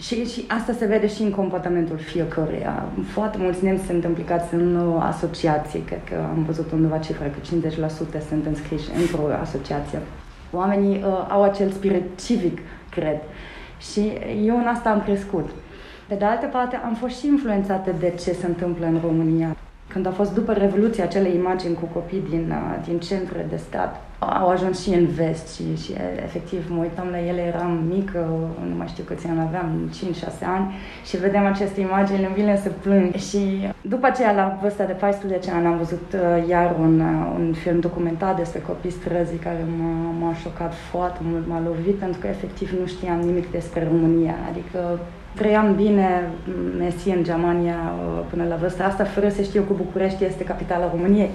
[0.00, 2.84] Și, și asta se vede și în comportamentul fiecăruia.
[3.06, 7.38] Foarte mulți nemți sunt implicați în asociații, cred că am văzut undeva cifra că
[8.18, 9.98] 50% sunt înscriși într-o asociație.
[10.52, 12.58] Oamenii uh, au acel spirit civic,
[12.90, 13.18] cred.
[13.92, 14.12] Și
[14.44, 15.50] eu în asta am crescut.
[16.14, 19.56] Pe de altă parte, am fost și influențată de ce se întâmplă în România.
[19.88, 24.00] Când a fost după Revoluție acele imagini cu copii din, uh, din centre de stat,
[24.18, 25.92] au ajuns și în vest și, și
[26.24, 28.18] efectiv mă uitam la ele, eram mică,
[28.68, 32.68] nu mai știu câți ani aveam, 5-6 ani și vedeam aceste imagini, îmi vine să
[32.68, 33.14] plâng.
[33.14, 37.52] Și după aceea, la vârsta de 14 ani, am văzut uh, iar un, uh, un
[37.52, 42.26] film documentar despre copii străzii care m-a, m-a șocat foarte mult, m-a lovit pentru că
[42.26, 44.34] efectiv nu știam nimic despre România.
[44.50, 44.98] Adică
[45.34, 46.30] trăiam bine,
[46.78, 50.90] mesi în Germania uh, până la vârsta asta, fără să știu că București este capitala
[50.90, 51.30] României.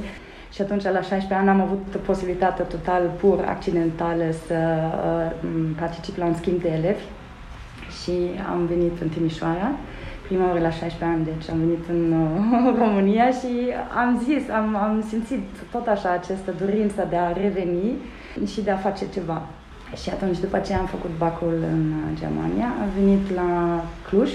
[0.53, 6.25] Și atunci, la 16 ani, am avut posibilitatea total, pur accidentală, să uh, particip la
[6.25, 7.03] un schimb de elevi
[8.01, 8.11] și
[8.51, 9.71] am venit în Timișoara.
[10.27, 13.51] Prima oară la 16 ani, deci am venit în uh, România și
[13.95, 17.93] am zis, am, am simțit tot așa această dorință de a reveni
[18.45, 19.41] și de a face ceva.
[20.01, 24.31] Și atunci, după ce am făcut bacul în Germania, am venit la Cluj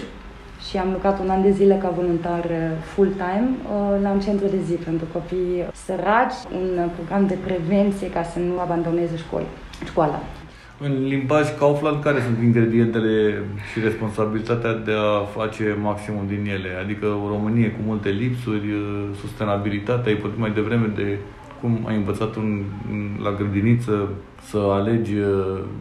[0.69, 4.47] și am lucrat un an de zile ca voluntar uh, full-time uh, la un centru
[4.47, 9.47] de zi pentru copii săraci, un program de prevenție ca să nu abandoneze școli,
[9.85, 10.21] școala.
[10.79, 13.43] În limbaj Kaufland, care sunt ingredientele
[13.73, 16.69] și responsabilitatea de a face maximum din ele?
[16.83, 21.19] Adică o Românie cu multe lipsuri, uh, sustenabilitatea, ai mai devreme de
[21.65, 22.63] cum ai învățat un,
[23.23, 24.09] la grădiniță
[24.51, 25.29] să alegi uh,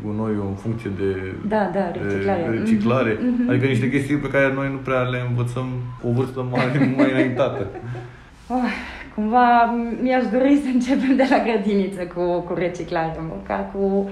[0.06, 1.12] gunoiul în funcție de,
[1.48, 2.46] da, da, reciclare.
[2.50, 3.14] De reciclare.
[3.16, 3.50] Mm-hmm.
[3.50, 5.68] Adică niște chestii pe care noi nu prea le învățăm
[6.08, 6.66] o vârstă mai,
[6.98, 7.68] mai înaintată.
[8.48, 8.70] Oh,
[9.16, 14.10] cumva mi-aș dori să începem de la grădiniță cu, cu reciclarea, măcar cu,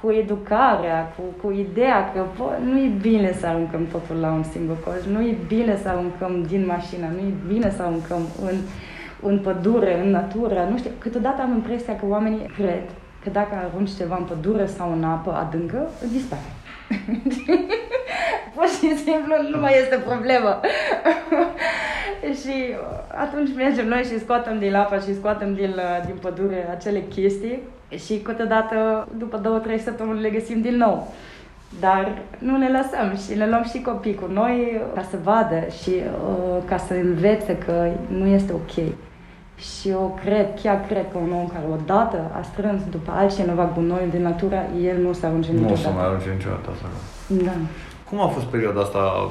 [0.00, 4.42] cu educarea, cu, cu ideea că bă, nu e bine să aruncăm totul la un
[4.42, 8.56] singur coș, nu e bine să aruncăm din mașină, nu e bine să aruncăm în,
[9.22, 12.82] în pădure, în natură, nu știu, câteodată am impresia că oamenii cred
[13.22, 16.42] că dacă arunci ceva în pădure sau în apă adâncă, dispare.
[18.54, 20.60] Pur și simplu nu mai este problemă.
[22.40, 22.74] și
[23.14, 25.74] atunci mergem noi și scoatem din apă și scoatem din,
[26.06, 27.62] din pădure acele chestii
[27.96, 31.12] și câteodată după două, trei săptămâni le găsim din nou.
[31.80, 35.90] Dar nu le lăsăm și le luăm și copii cu noi ca să vadă și
[35.90, 38.86] uh, ca să învețe că nu este ok.
[39.60, 44.10] Și eu cred, chiar cred că un om care odată a strâns după altcineva gunoiul
[44.10, 45.80] din natură, el nu se ajunge niciodată.
[45.80, 46.86] Nu o să mai ajunge niciodată asta.
[47.44, 47.56] Da.
[48.08, 49.30] Cum a fost perioada asta,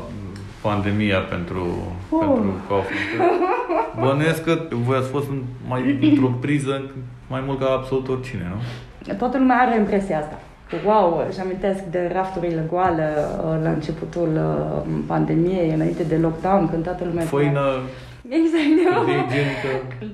[0.61, 1.63] pandemia pentru,
[2.09, 2.19] uh.
[2.19, 3.29] pentru Kaufman?
[4.03, 4.53] Bănuiesc că
[4.85, 5.27] voi ați fost
[5.67, 6.81] mai într-o priză
[7.27, 9.13] mai mult ca absolut oricine, nu?
[9.13, 10.39] Toată lumea are impresia asta.
[10.85, 16.83] Wow, își amintesc de rafturile goale uh, la începutul uh, pandemiei, înainte de lockdown, când
[16.83, 17.25] toată lumea...
[17.25, 17.61] Făină
[18.29, 18.77] Exact.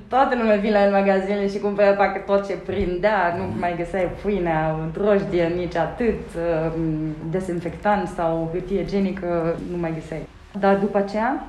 [0.08, 4.76] Toată lumea vine la magazine și cumpără parcă tot ce prindea, nu mai găseai pâinea,
[4.92, 10.28] drojdie, nici atât, um, desinfectant sau hârtie igienică, nu mai găseai.
[10.58, 11.46] Dar după aceea,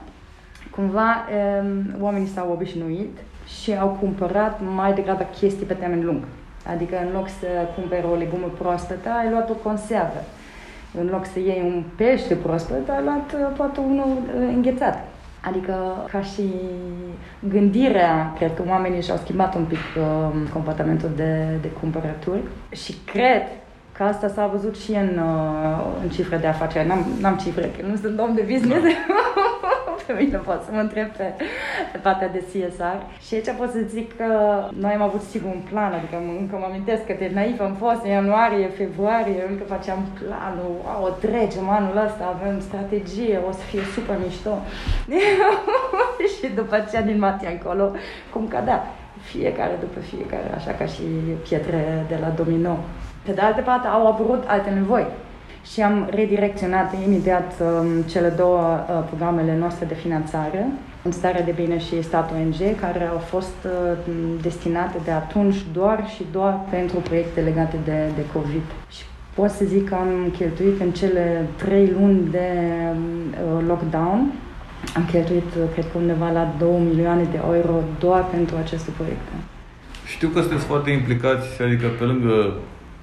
[0.70, 1.26] cumva,
[1.62, 3.18] um, oamenii s-au obișnuit
[3.62, 6.24] și au cumpărat mai degrabă chestii pe termen lung.
[6.74, 10.24] Adică în loc să cumperi o legumă proaspătă, ai luat o conservă.
[11.00, 15.08] În loc să iei un pește proaspăt, ai luat uh, poate unul uh, înghețat.
[15.48, 16.44] Adică, ca și
[17.50, 22.42] gândirea, cred că oamenii și-au schimbat un pic uh, comportamentul de, de cumpărături
[22.72, 23.42] și cred
[23.92, 26.88] că asta s-a văzut și în, uh, în cifre de afaceri.
[26.88, 28.84] N-am, n-am cifre, că nu sunt om de business.
[28.84, 28.90] Da.
[30.08, 31.28] pe mine pot să mă întreb pe,
[31.92, 33.00] pe partea de CSR.
[33.26, 34.30] Și aici pot să zic că
[34.84, 38.02] noi am avut sigur un plan, adică încă mă amintesc că de naiv am fost
[38.04, 43.64] în ianuarie, februarie, încă faceam planul, wow, o trecem anul ăsta, avem strategie, o să
[43.70, 44.54] fie super mișto.
[46.36, 47.92] și după aceea din martie încolo,
[48.34, 48.80] cum cădea
[49.22, 51.04] fiecare după fiecare, așa ca și
[51.48, 52.78] pietre de la domino.
[53.26, 55.06] Pe de altă parte, au apărut alte nevoi
[55.72, 60.68] și am redirecționat imediat um, cele două uh, programele noastre de finanțare,
[61.04, 63.98] în stare de bine și stat ONG, care au fost uh,
[64.42, 68.66] destinate de atunci doar și doar pentru proiecte legate de, de COVID.
[68.90, 69.04] Și
[69.34, 72.50] pot să zic că am cheltuit în cele trei luni de
[72.90, 74.32] uh, lockdown,
[74.96, 79.32] am cheltuit, uh, cred că undeva la 2 milioane de euro doar pentru aceste proiecte.
[80.06, 82.54] Știu că sunteți foarte implicați, adică pe lângă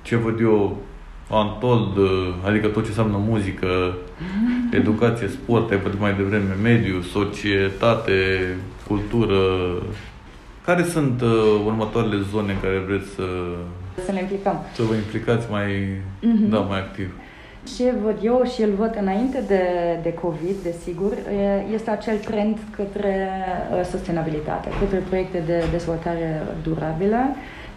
[0.02, 0.76] ce văd eu
[1.30, 1.98] Antold,
[2.46, 3.94] adică tot ce înseamnă muzică,
[4.80, 8.12] educație, sport, ai vorbit mai devreme, mediu, societate,
[8.86, 9.38] cultură.
[10.64, 13.22] Care sunt uh, următoarele zone în care vreți să...
[14.04, 14.56] Să ne implicăm.
[14.74, 15.70] Să vă implicați mai,
[16.22, 16.48] mm-hmm.
[16.48, 17.14] da, mai activ.
[17.76, 19.62] Ce văd eu și îl văd înainte de,
[20.02, 21.12] de COVID, desigur,
[21.74, 23.28] este acel trend către
[23.72, 27.18] uh, sustenabilitate, către proiecte de dezvoltare durabilă,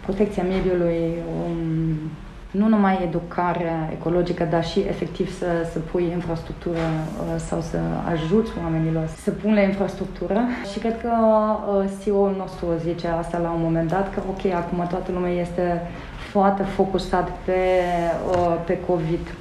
[0.04, 1.14] protecția mediului,
[1.46, 2.10] um,
[2.50, 7.78] nu numai educarea ecologică, dar și efectiv să, să pui infrastructură uh, sau să
[8.10, 10.40] ajuți oamenilor să pună infrastructură.
[10.72, 14.86] Și cred că uh, CEO-ul nostru zice asta la un moment dat, că ok, acum
[14.88, 15.82] toată lumea este
[16.30, 17.60] foarte focusat pe,
[18.30, 19.34] uh, pe COVID.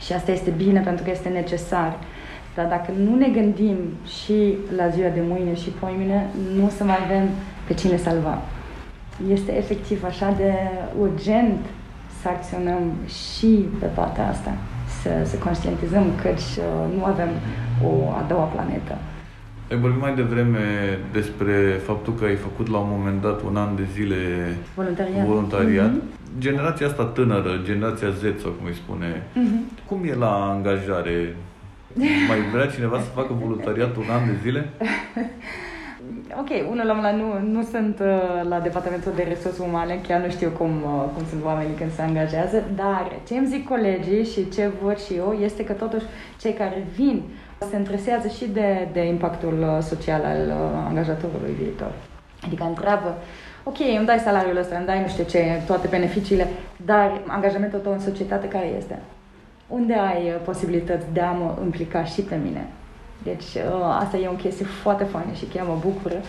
[0.00, 1.98] Și asta este bine pentru că este necesar.
[2.54, 3.76] Dar dacă nu ne gândim
[4.06, 6.26] și la ziua de mâine și poimine,
[6.56, 7.28] nu să mai avem
[7.66, 8.38] pe cine salva.
[9.30, 10.52] Este efectiv așa de
[11.00, 11.58] urgent
[12.24, 12.82] să acționăm
[13.20, 13.50] și
[13.80, 14.52] pe partea asta,
[15.02, 17.28] să, să conștientizăm că uh, nu avem
[17.88, 18.94] o a doua planetă.
[19.70, 20.64] Ai vorbit mai devreme
[21.12, 24.16] despre faptul că ai făcut la un moment dat un an de zile
[24.74, 25.26] voluntariat.
[25.26, 25.90] voluntariat.
[25.90, 26.38] Mm-hmm.
[26.38, 29.86] Generația asta tânără, generația Z, sau cum îi spune, mm-hmm.
[29.88, 31.36] cum e la angajare?
[32.28, 34.68] Mai vrea cineva să facă voluntariat un an de zile?
[36.40, 40.30] ok, unul la mână nu, nu sunt uh, la departamentul de resurse umane, chiar nu
[40.30, 44.48] știu cum, uh, cum sunt oamenii când se angajează, dar ce îmi zic colegii și
[44.48, 46.04] ce văd și eu este că totuși
[46.40, 47.22] cei care vin
[47.70, 51.92] se interesează și de, de impactul uh, social al uh, angajatorului viitor.
[52.46, 53.14] Adică întreabă,
[53.64, 56.46] ok, îmi dai salariul ăsta, îmi dai nu știu ce, toate beneficiile,
[56.84, 58.98] dar angajamentul tău în societate care este?
[59.68, 62.66] Unde ai uh, posibilități de a mă implica și pe mine?
[63.24, 66.20] Deci uh, asta e o chestie foarte faină și chiar mă bucură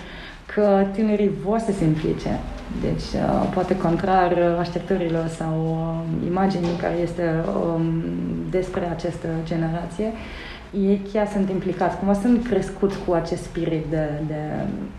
[0.54, 2.40] că tinerii vor să se implice.
[2.82, 7.44] Deci, uh, poate contrar așteptărilor sau uh, imaginii care este
[7.76, 8.04] um,
[8.50, 10.12] despre această generație,
[10.74, 14.40] ei chiar sunt implicați, cumva sunt crescuți cu acest spirit de, de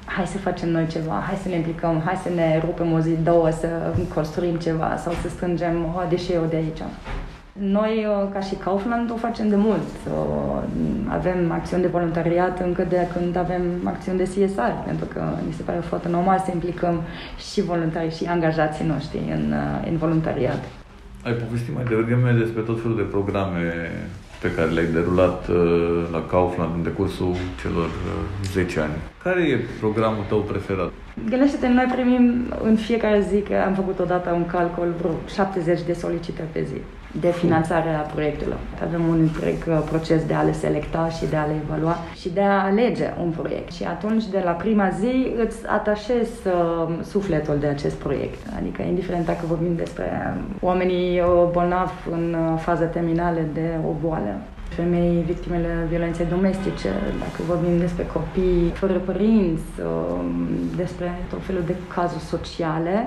[0.05, 3.11] hai să facem noi ceva, hai să ne implicăm, hai să ne rupem o zi,
[3.23, 3.69] două, să
[4.15, 6.83] construim ceva sau să strângem o deșeuri de aici.
[7.59, 9.89] Noi, uh, ca și Kaufland, o facem de mult.
[11.09, 15.63] Avem acțiuni de voluntariat încă de când avem acțiuni de CSR, pentru că mi se
[15.63, 17.03] pare foarte normal să implicăm
[17.51, 20.65] și voluntarii și angajații noștri în, uh, în voluntariat.
[21.23, 23.91] Ai povestit mai devreme despre tot felul de programe
[24.41, 25.57] pe care le-ai derulat uh,
[26.13, 27.89] la Kaufland în decursul celor
[28.53, 28.93] 10 ani.
[29.23, 30.93] Care e programul tău preferat?
[31.29, 35.93] Gândește-te, noi primim în fiecare zi, că am făcut odată un calcul, vreo 70 de
[35.93, 36.81] solicitări pe zi
[37.21, 38.59] de finanțare a proiectelor.
[38.83, 42.29] Avem un întreg uh, proces de a le selecta și de a le evalua și
[42.29, 43.73] de a alege un proiect.
[43.73, 48.47] Și atunci, de la prima zi, îți atașezi uh, sufletul de acest proiect.
[48.59, 54.35] Adică, indiferent dacă vorbim despre oamenii uh, bolnavi în uh, fază terminală de o boală,
[54.69, 56.89] femei victimele violenței domestice,
[57.19, 59.63] dacă vorbim despre copii fără părinți,
[60.77, 63.07] despre tot felul de cazuri sociale,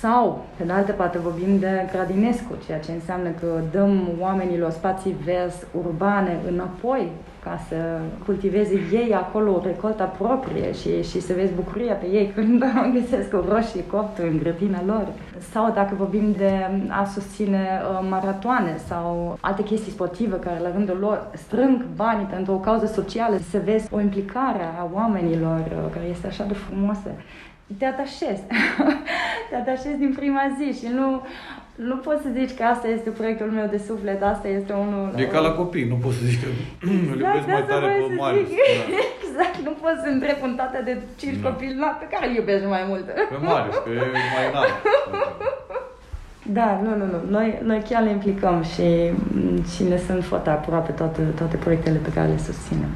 [0.00, 5.16] sau, pe de altă parte, vorbim de gradinescu, ceea ce înseamnă că dăm oamenilor spații
[5.24, 7.10] verzi urbane înapoi
[7.44, 7.76] ca să
[8.24, 13.44] cultiveze ei acolo recolta proprie și, și să vezi bucuria pe ei când găsesc o
[13.48, 15.06] roșie coptă în grădina lor.
[15.52, 16.52] Sau dacă vorbim de
[16.88, 22.52] a susține uh, maratoane sau alte chestii sportive care la rândul lor strâng banii pentru
[22.52, 27.10] o cauză socială, să vezi o implicare a oamenilor uh, care este așa de frumoasă
[27.78, 28.42] te atașezi.
[29.48, 31.26] te atașezi din prima zi și nu,
[31.74, 35.14] nu poți să zici că asta este proiectul meu de suflet, asta este unul...
[35.16, 38.14] E ca la copii, nu poți să zici că exact, îl iubesc mai tare pe
[38.14, 38.48] Marius.
[38.48, 38.54] Da.
[39.24, 41.48] Exact, nu poți să întreb un tată de cinci da.
[41.48, 43.04] copii la pe care îl iubești mai mult.
[43.04, 44.74] Pe Marius, că e mai înalt.
[46.46, 47.18] Da, nu, nu, nu.
[47.28, 49.12] Noi, noi chiar le implicăm și,
[49.74, 52.88] și ne sunt foarte aproape toate, toate proiectele pe care le susținem.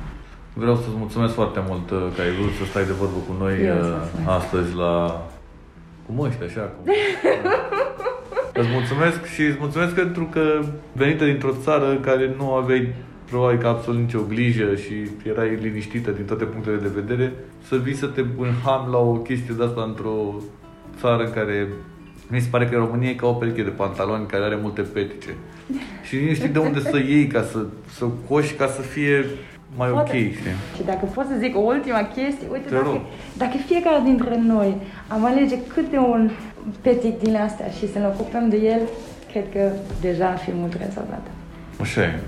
[0.58, 3.54] Vreau să-ți mulțumesc foarte mult uh, că ai vrut să stai de vorbă cu noi
[3.64, 4.92] Eu uh, astăzi la...
[6.06, 6.92] cu măști, așa, cum...
[8.60, 10.60] îți mulțumesc și îți mulțumesc pentru că
[10.92, 12.94] venită dintr-o țară care nu aveai
[13.30, 14.94] probabil că absolut nicio grijă și
[15.30, 17.32] erai liniștită din toate punctele de vedere,
[17.68, 20.34] să vii să te înham la o chestie de asta într-o
[21.00, 21.68] țară în care
[22.28, 25.34] mi se pare că România e ca o pereche de pantaloni care are multe petice.
[26.08, 29.24] Și nu știi de unde să iei ca să, să coși ca să fie
[29.76, 30.10] mai Poate.
[30.10, 30.56] ok, știi?
[30.76, 33.00] Și dacă pot să zic o ultima chestie, uite, dacă,
[33.36, 34.76] dacă fiecare dintre noi
[35.08, 36.30] am alege câte un
[36.80, 38.80] petit din astea și să ne ocupăm de el,
[39.30, 41.26] cred că deja ar fi mult rezolvat.
[41.80, 42.20] Așa e.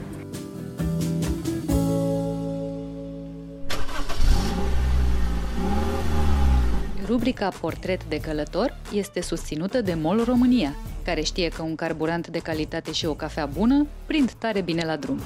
[7.06, 10.74] Rubrica Portret de călător este susținută de MOL România,
[11.04, 14.96] care știe că un carburant de calitate și o cafea bună prind tare bine la
[14.96, 15.18] drum.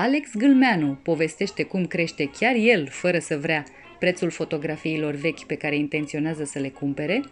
[0.00, 3.64] Alex Gâlmeanu povestește cum crește chiar el, fără să vrea,
[3.98, 7.22] prețul fotografiilor vechi pe care intenționează să le cumpere,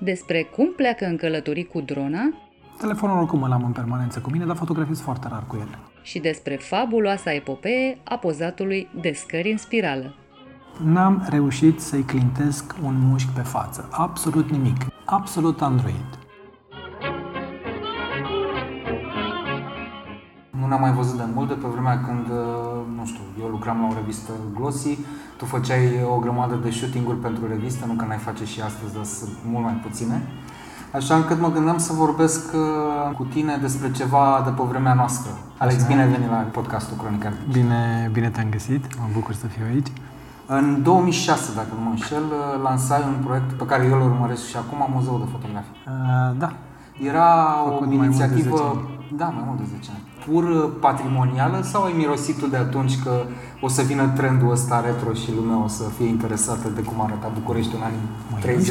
[0.00, 2.48] despre cum pleacă în călătorii cu drona,
[2.78, 5.78] Telefonul oricum îl am în permanență cu mine, dar fotografiez foarte rar cu el.
[6.02, 10.14] Și despre fabuloasa epopee a pozatului de scări în spirală.
[10.84, 13.88] N-am reușit să-i clintesc un mușchi pe față.
[13.92, 14.86] Absolut nimic.
[15.04, 16.17] Absolut Android.
[20.68, 23.80] Nu ne-am mai văzut de mult, de pe vremea când, uh, nu știu, eu lucram
[23.80, 24.98] la o revistă Glossy,
[25.38, 29.04] tu făceai o grămadă de shooting-uri pentru revistă, nu că n-ai face și astăzi, dar
[29.04, 30.16] sunt mult mai puține.
[30.98, 35.30] Așa încât mă gândeam să vorbesc uh, cu tine despre ceva de pe vremea noastră.
[35.58, 39.64] Alex, bine ai venit la podcastul Cronica Bine, bine te-am găsit, mă bucur să fiu
[39.72, 39.90] aici.
[40.46, 44.46] În 2006, dacă nu mă înșel, uh, lansai un proiect pe care eu îl urmăresc
[44.46, 45.76] și acum, Muzeul de Fotografie.
[45.86, 46.52] Uh, da.
[47.10, 47.28] Era
[47.64, 52.46] Făcut o inițiativă, da, mai mult de 10 ani pur patrimonială sau ai mirosit tu
[52.46, 53.22] de atunci că
[53.60, 57.30] o să vină trendul ăsta retro și lumea o să fie interesată de cum arăta
[57.34, 58.64] București în anii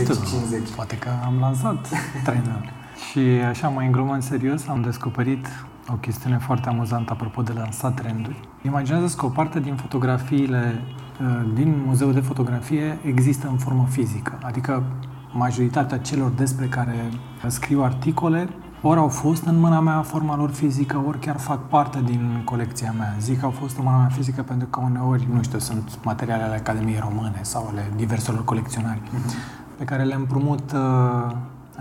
[0.71, 0.75] 30-50?
[0.75, 1.87] Poate că am lansat
[2.23, 2.71] trendul.
[3.09, 5.47] și așa, mai înglumând serios, am descoperit
[5.89, 8.39] o chestiune foarte amuzantă apropo de lansat trenduri.
[8.65, 10.81] Imaginează că o parte din fotografiile
[11.21, 14.83] uh, din muzeul de fotografie există în formă fizică, adică
[15.31, 17.09] majoritatea celor despre care
[17.47, 18.49] scriu articole
[18.81, 22.93] ori au fost în mâna mea forma lor fizică, ori chiar fac parte din colecția
[22.97, 23.15] mea.
[23.19, 26.43] Zic că au fost în mâna mea fizică pentru că uneori, nu știu, sunt materiale
[26.43, 29.77] ale Academiei Române sau ale diverselor colecționari uh-huh.
[29.77, 31.31] pe care le împrumut, uh,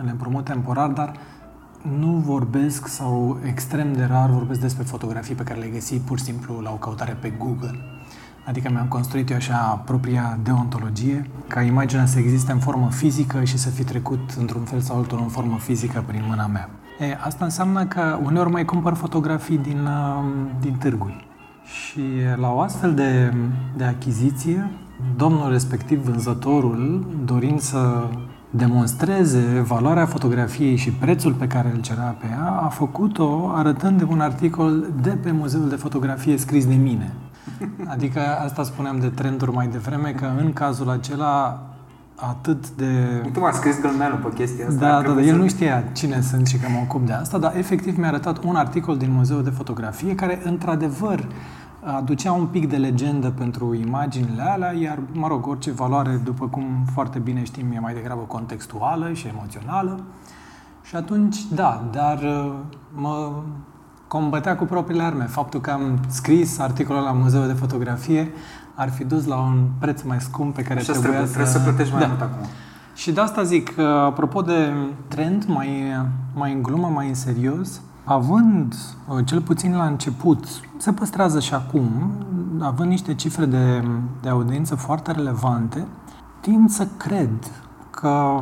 [0.04, 1.12] le împrumut temporar, dar
[1.98, 6.24] nu vorbesc sau extrem de rar vorbesc despre fotografii pe care le găsi pur și
[6.24, 7.78] simplu la o căutare pe Google.
[8.46, 13.58] Adică mi-am construit eu așa propria deontologie, ca imaginea să existe în formă fizică și
[13.58, 16.68] să fi trecut într-un fel sau altul în formă fizică prin mâna mea.
[16.98, 20.24] E, asta înseamnă că uneori mai cumpăr fotografii din, uh,
[20.60, 21.26] din târguri.
[21.64, 22.00] Și
[22.36, 23.34] la o astfel de,
[23.76, 24.70] de achiziție,
[25.16, 28.08] domnul respectiv, vânzătorul, dorind să
[28.50, 34.04] demonstreze valoarea fotografiei și prețul pe care îl cerea pe ea, a făcut-o arătând de
[34.04, 37.12] un articol de pe Muzeul de Fotografie scris de mine.
[37.86, 41.62] Adică asta spuneam de trenduri mai devreme, că în cazul acela
[42.16, 43.22] atât de...
[43.32, 44.80] Tu m-a scris gălmeanul pe chestia asta.
[44.80, 47.56] Da, da, da, el nu știa cine sunt și că mă ocup de asta, dar
[47.56, 51.28] efectiv mi-a arătat un articol din Muzeul de Fotografie care, într-adevăr,
[51.96, 56.64] aducea un pic de legendă pentru imaginile alea, iar, mă rog, orice valoare, după cum
[56.92, 60.00] foarte bine știm, e mai degrabă contextuală și emoțională.
[60.82, 62.52] Și atunci, da, dar uh,
[62.94, 63.32] mă
[64.08, 65.24] combătea cu propriile arme.
[65.24, 68.30] Faptul că am scris articolul la Muzeul de Fotografie
[68.76, 71.32] ar fi dus la un preț mai scump pe care Așa trebuia trebuie, să...
[71.32, 72.06] trebuie să plătești mai da.
[72.06, 72.46] mult acum.
[72.94, 74.72] Și de asta zic, apropo de
[75.08, 75.68] trend, mai,
[76.34, 78.74] mai în glumă, mai în serios, având,
[79.24, 80.44] cel puțin la început,
[80.76, 82.12] se păstrează și acum,
[82.60, 83.84] având niște cifre de,
[84.22, 85.86] de audiență foarte relevante,
[86.40, 87.50] tind să cred
[87.90, 88.40] că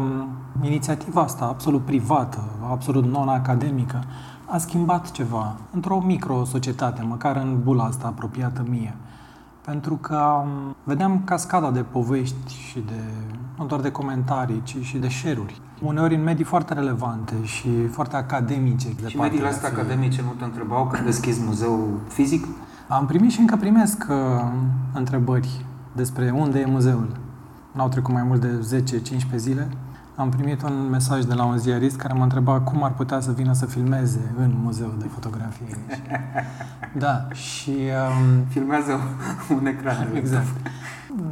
[0.63, 2.39] inițiativa asta, absolut privată,
[2.71, 4.03] absolut non-academică,
[4.47, 8.97] a schimbat ceva într-o micro-societate, măcar în bula asta apropiată mie.
[9.65, 10.45] Pentru că
[10.83, 13.01] vedeam cascada de povești și de,
[13.59, 15.61] nu doar de comentarii, ci și de share-uri.
[15.83, 18.89] Uneori în medii foarte relevante și foarte academice.
[19.03, 22.47] De Și mediile astea academice nu te întrebau când deschizi muzeul fizic?
[22.89, 24.17] Am primit și încă primesc uh,
[24.95, 27.09] întrebări despre unde e muzeul.
[27.73, 28.83] N-au trecut mai mult de
[29.33, 29.69] 10-15 zile.
[30.17, 33.33] Am primit un mesaj de la un ziarist care mă întreba cum ar putea să
[33.33, 35.79] vină să filmeze în muzeul de fotografie.
[37.05, 37.71] da, și...
[37.71, 39.01] Um, Filmează
[39.59, 40.09] un ecran.
[40.15, 40.47] Exact.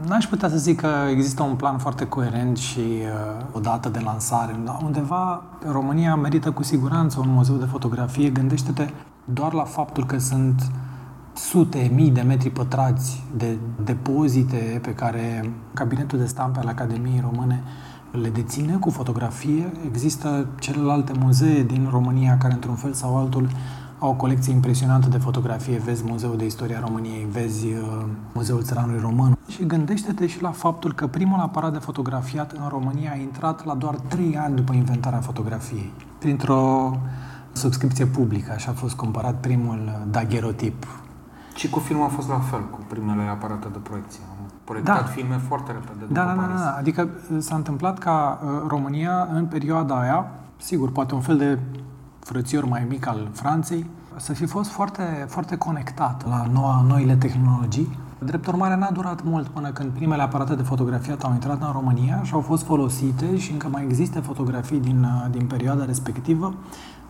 [0.07, 4.01] N-aș putea să zic că există un plan foarte coerent și uh, o dată de
[4.05, 4.57] lansare.
[4.65, 8.31] Dar undeva România merită cu siguranță un muzeu de fotografie.
[8.31, 8.89] Gândește-te
[9.25, 10.71] doar la faptul că sunt
[11.35, 17.63] sute, mii de metri pătrați de depozite pe care cabinetul de stampe al Academiei Române
[18.13, 19.73] le deține cu fotografie.
[19.87, 23.49] Există celelalte muzee din România care, într-un fel sau altul,
[23.99, 25.79] au o colecție impresionantă de fotografie.
[25.79, 29.37] Vezi Muzeul de Istoria României, vezi uh, Muzeul Țăranului Român.
[29.49, 33.75] Și gândește-te și la faptul că primul aparat de fotografiat în România a intrat la
[33.75, 35.93] doar 3 ani după inventarea fotografiei.
[36.19, 36.91] Printr-o
[37.53, 40.87] subscripție publică, așa a fost cumpărat primul daguerotip.
[41.55, 44.21] Și cu filmul a fost la fel, cu primele aparate de proiecție.
[44.63, 45.11] Am proiectat da.
[45.11, 46.57] filme foarte repede după da, da, Paris.
[46.57, 46.77] da, da.
[46.77, 47.09] Adică
[47.39, 51.59] s-a întâmplat ca uh, România, în perioada aia, sigur, poate un fel de
[52.21, 53.87] frățior mai mic al Franței,
[54.17, 57.99] să fi fost foarte, foarte conectat la noua, noile tehnologii.
[58.19, 62.21] Drept urmare, n-a durat mult până când primele aparate de fotografiat au intrat în România
[62.23, 66.55] și au fost folosite și încă mai există fotografii din, din perioada respectivă.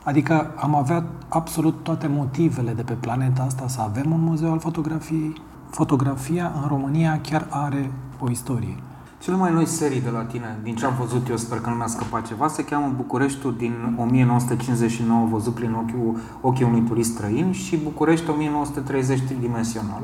[0.04, 4.58] Adică am avea absolut toate motivele de pe planeta asta să avem un muzeu al
[4.58, 5.42] fotografiei.
[5.72, 8.76] Fotografia în România chiar are o istorie.
[9.18, 11.76] Cele mai noi serii de la tine, din ce am văzut eu, sper că nu
[11.76, 17.52] mi-a scăpat ceva, se cheamă Bucureștiul din 1959, văzut prin ochiul, ochii unui turist străin,
[17.52, 20.02] și București 1930 tridimensional.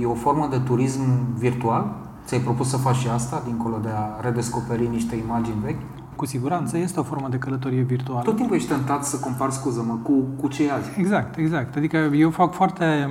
[0.00, 1.02] E o formă de turism
[1.38, 1.96] virtual?
[2.24, 5.82] Ți-ai propus să faci și asta, dincolo de a redescoperi niște imagini vechi?
[6.16, 8.22] Cu siguranță este o formă de călătorie virtuală.
[8.22, 10.90] Tot timpul ești tentat să compari, scuză-mă, cu, cu ce e azi.
[10.96, 11.76] Exact, exact.
[11.76, 13.08] Adică eu fac foarte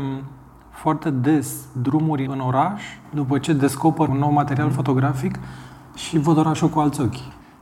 [0.81, 5.39] foarte des drumuri în oraș, după ce descoper un nou material fotografic
[5.95, 7.15] și văd orașul cu alți ochi.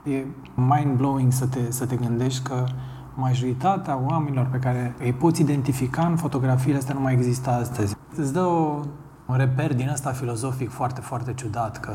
[0.04, 2.64] E mind-blowing să te, să te gândești că
[3.14, 7.96] majoritatea oamenilor pe care îi poți identifica în fotografiile astea nu mai există astăzi.
[8.16, 8.80] Îți dă o,
[9.26, 11.92] un reper din ăsta filozofic foarte, foarte ciudat, că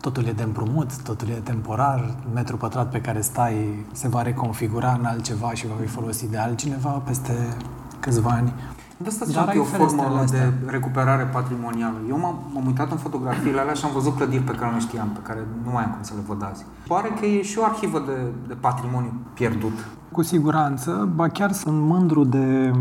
[0.00, 4.96] totul e de împrumut, totul e temporar, metru pătrat pe care stai se va reconfigura
[4.98, 7.56] în altceva și va fi folosit de altcineva peste
[8.00, 8.52] câțiva ani.
[8.96, 11.96] De asta ziceam că e o formă de recuperare patrimonială.
[12.08, 15.08] Eu m-am, m-am uitat în fotografiile alea și am văzut clădiri pe care nu știam,
[15.08, 16.64] pe care nu mai am cum să le văd azi.
[16.88, 18.18] Pare că e și o arhivă de,
[18.48, 19.86] de patrimoniu pierdut.
[20.12, 22.72] Cu siguranță, ba chiar sunt mândru de,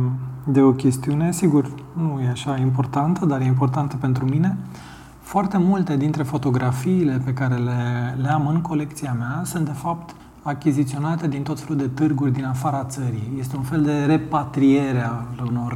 [0.43, 4.57] de o chestiune, sigur, nu e așa importantă, dar e importantă pentru mine.
[5.21, 10.15] Foarte multe dintre fotografiile pe care le, le am în colecția mea sunt, de fapt,
[10.43, 13.33] achiziționate din tot felul de târguri din afara țării.
[13.39, 15.73] Este un fel de repatriere a unor,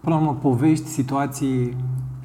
[0.00, 1.76] până la urmă, povești, situații,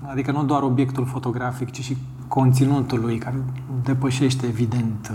[0.02, 1.98] adică nu doar obiectul fotografic, ci și
[2.28, 3.44] conținutul lui, care
[3.84, 5.12] depășește, evident,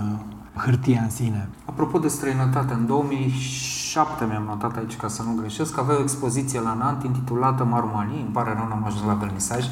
[0.57, 1.49] hârtia în sine.
[1.65, 6.61] Apropo de străinătate, în 2007 mi-am notat aici ca să nu greșesc, avea o expoziție
[6.61, 9.65] la Nant intitulată Marumanii, îmi pare rău, n-am ajuns la vernisaj,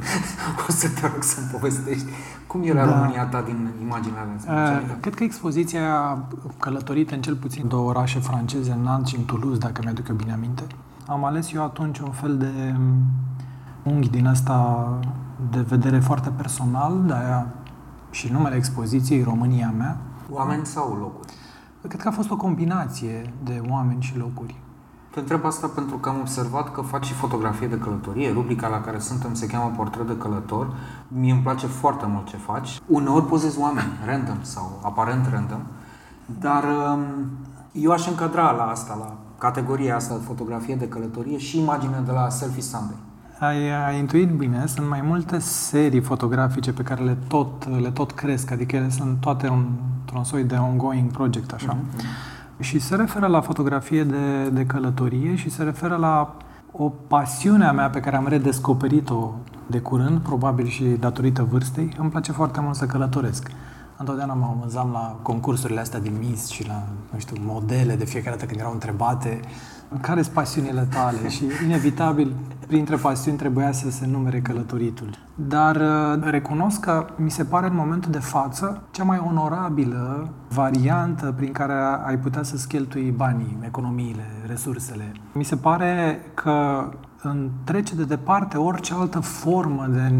[0.68, 2.06] o să te rog să-mi povestești
[2.46, 2.94] cum era da.
[2.94, 4.72] România ta din imaginea mea.
[4.72, 9.24] Uh, cred că expoziția a călătorit în cel puțin două orașe franceze, Nantes și în
[9.24, 10.62] Toulouse, dacă mi-aduc eu bine aminte.
[11.06, 12.74] Am ales eu atunci un fel de
[13.82, 14.88] unghi din asta
[15.50, 17.46] de vedere foarte personal, de aia
[18.10, 19.96] și numele expoziției România mea.
[20.30, 21.32] Oameni sau locuri?
[21.88, 24.60] Cred că a fost o combinație de oameni și locuri.
[25.10, 28.32] Te întreb asta pentru că am observat că faci și fotografie de călătorie.
[28.32, 30.74] Rubrica la care suntem se cheamă Portret de călător.
[31.08, 32.80] Mie îmi place foarte mult ce faci.
[32.86, 35.60] Uneori pozezi oameni, random sau aparent random,
[36.40, 37.02] dar um,
[37.72, 42.12] eu aș încadra la asta, la categoria asta de fotografie de călătorie și imagine de
[42.12, 42.96] la Selfie Sunday.
[43.46, 48.12] Ai, ai intuit bine, sunt mai multe serii fotografice pe care le tot, le tot
[48.12, 49.66] cresc, adică ele sunt toate un,
[50.00, 51.76] într-un soi de ongoing project, așa.
[51.76, 52.60] Mm-hmm.
[52.60, 56.36] Și se referă la fotografie de, de călătorie și se referă la
[56.72, 59.32] o pasiune a mea pe care am redescoperit-o
[59.66, 61.94] de curând, probabil și datorită vârstei.
[61.98, 63.50] Îmi place foarte mult să călătoresc.
[63.96, 66.82] Întotdeauna mă amuzam la concursurile astea din Miss și la,
[67.12, 69.40] nu știu, modele de fiecare dată când erau întrebate
[70.00, 72.34] care sunt pasiunile tale și inevitabil
[72.66, 75.10] printre pasiuni trebuia să se numere călătoritul.
[75.34, 81.34] Dar uh, recunosc că mi se pare în momentul de față cea mai onorabilă variantă
[81.36, 81.74] prin care
[82.06, 85.12] ai putea să cheltui banii, economiile, resursele.
[85.32, 86.88] Mi se pare că
[87.64, 90.12] trece de departe orice altă formă de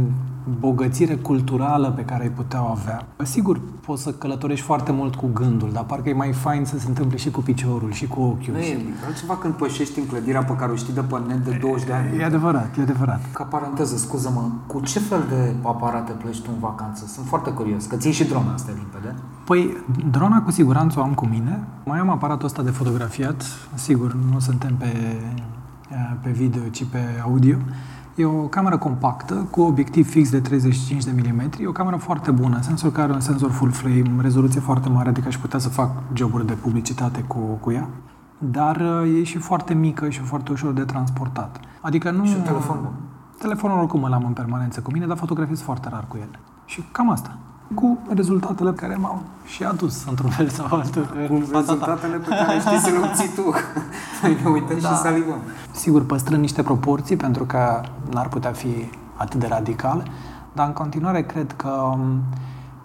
[0.59, 3.07] bogățire culturală pe care ai putea avea.
[3.23, 6.89] Sigur, poți să călătorești foarte mult cu gândul, dar parcă e mai fain să se
[6.89, 8.53] întâmple și cu piciorul și cu ochiul.
[8.53, 11.59] Nu e altceva când pășești în clădirea pe care o știi de pe net de
[11.61, 12.19] 20 de ani.
[12.19, 13.21] E adevărat, e adevărat.
[13.33, 17.07] Ca paranteză, scuză-mă, cu ce fel de aparate pleci tu în vacanță?
[17.07, 19.15] Sunt foarte curios, că ții și drona asta limpede.
[19.45, 19.77] Păi,
[20.11, 21.65] drona cu siguranță o am cu mine.
[21.85, 23.43] Mai am aparatul ăsta de fotografiat.
[23.75, 24.87] Sigur, nu suntem pe
[26.23, 27.57] pe video, ci pe audio.
[28.15, 32.31] E o cameră compactă cu obiectiv fix de 35 de mm, e o cameră foarte
[32.31, 35.69] bună, sensor care are un senzor full frame, rezoluție foarte mare, adică aș putea să
[35.69, 37.89] fac joburi de publicitate cu, cu ea,
[38.39, 38.81] dar
[39.19, 41.61] e și foarte mică și foarte ușor de transportat.
[41.81, 42.25] Adică nu...
[42.25, 42.95] Și un telefon bun.
[43.39, 46.39] Telefonul oricum îl am în permanență cu mine, dar fotografiez foarte rar cu el.
[46.65, 47.39] Și cam asta
[47.75, 51.07] cu rezultatele pe care m-au și adus, într-un fel sau altul.
[51.29, 53.55] Cu rezultatele pe care știi să le obții tu.
[54.22, 54.89] Noi ne uităm da.
[54.89, 55.39] și salivăm.
[55.70, 60.11] Sigur, păstrând niște proporții, pentru că n-ar putea fi atât de radical,
[60.53, 62.22] dar în continuare cred că um,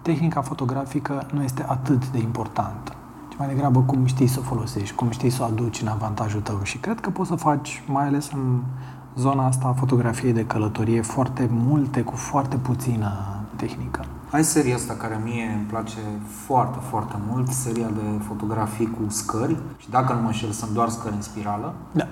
[0.02, 2.92] tehnica fotografică nu este atât de importantă
[3.30, 6.40] ci mai degrabă cum știi să o folosești, cum știi să o aduci în avantajul
[6.40, 6.60] tău.
[6.62, 8.60] Și cred că poți să faci, mai ales în
[9.16, 13.12] zona asta a fotografiei de călătorie, foarte multe cu foarte puțină
[13.56, 14.04] tehnică.
[14.30, 15.98] Ai seria asta care mie îmi place
[16.46, 20.88] foarte, foarte mult, seria de fotografii cu scări și dacă nu mă înșel sunt doar
[20.88, 21.74] scări în spirală.
[21.92, 22.08] Da.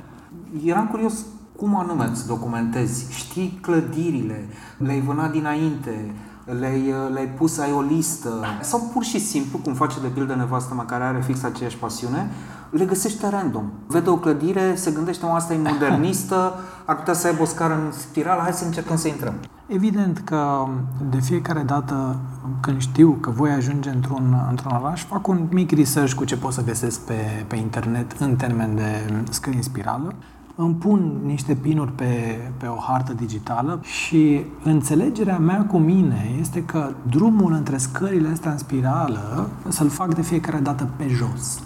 [0.64, 1.14] Eram curios
[1.57, 3.12] cum anume îți documentezi?
[3.12, 6.14] Știi clădirile, le-ai vânat dinainte,
[6.45, 10.75] le-ai, le-ai pus, ai o listă sau pur și simplu, cum face de pildă nevastă
[10.75, 12.31] mea care are fix aceeași pasiune,
[12.71, 13.64] le găsește random.
[13.87, 16.55] Vede o clădire, se gândește, mă, asta e modernistă,
[16.85, 19.35] ar putea să aibă o scară în spirală, hai să încercăm să intrăm.
[19.71, 20.66] Evident că
[21.11, 22.16] de fiecare dată
[22.61, 26.53] când știu că voi ajunge într-un, într-un oraș, fac un mic research cu ce pot
[26.53, 30.14] să găsesc pe, pe internet în termen de scări în spirală,
[30.55, 36.64] îmi pun niște pinuri pe, pe o hartă digitală și înțelegerea mea cu mine este
[36.64, 41.62] că drumul între scările astea în spirală să-l fac de fiecare dată pe jos.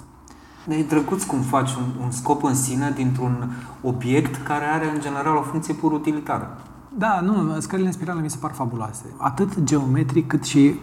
[0.69, 3.51] E drăguț cum faci un, un scop în sine dintr-un
[3.83, 6.59] obiect care are în general o funcție pur utilitară.
[6.99, 9.05] Da, nu, scările în spirală mi se par fabuloase.
[9.17, 10.75] Atât geometric cât și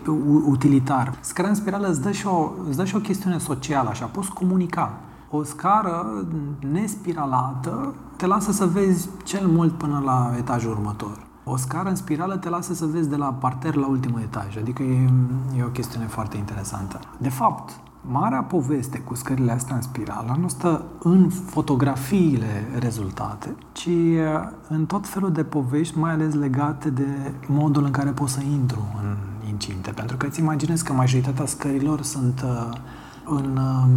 [0.46, 1.18] utilitar.
[1.22, 4.32] Scăra în spirală îți dă, și o, îți dă și o chestiune socială, așa, poți
[4.32, 4.94] comunica.
[5.30, 6.26] O scară
[6.72, 11.28] nespiralată te lasă să vezi cel mult până la etajul următor.
[11.44, 14.84] O scară în spirală te lasă să vezi de la parter la ultimul etaj, adică
[14.84, 15.10] e,
[15.58, 17.00] e o chestiune foarte interesantă.
[17.18, 23.86] De fapt, Marea poveste cu scările astea în spirală nu stă în fotografiile rezultate, ci
[23.86, 28.42] uh, în tot felul de povești, mai ales legate de modul în care pot să
[28.52, 29.16] intru în
[29.50, 29.92] incinte.
[29.92, 32.78] Pentru că îți imaginezi că majoritatea scărilor sunt uh,
[33.26, 33.90] în um,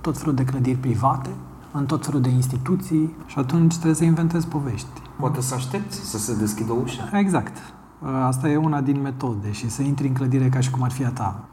[0.00, 1.30] tot felul de clădiri private,
[1.72, 4.88] în tot felul de instituții și atunci trebuie să inventezi povești.
[5.20, 7.10] Poate să aștepți să se deschidă ușa.
[7.12, 7.56] Exact.
[8.02, 10.90] Uh, asta e una din metode și să intri în clădire ca și cum ar
[10.90, 11.44] fi a ta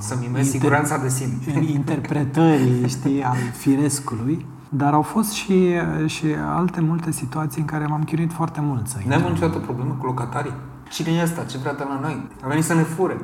[0.00, 1.32] să mimezi inter- siguranța de sine.
[1.80, 4.46] Interpretării, știi, al firescului.
[4.68, 5.74] Dar au fost și,
[6.06, 6.24] și
[6.54, 10.06] alte multe situații în care m-am chinuit foarte mult să Nu am niciodată problemă cu
[10.06, 10.52] locatarii.
[10.90, 11.42] Cine e ăsta?
[11.44, 12.26] Ce vrea de la noi?
[12.44, 13.16] A venit să ne fure.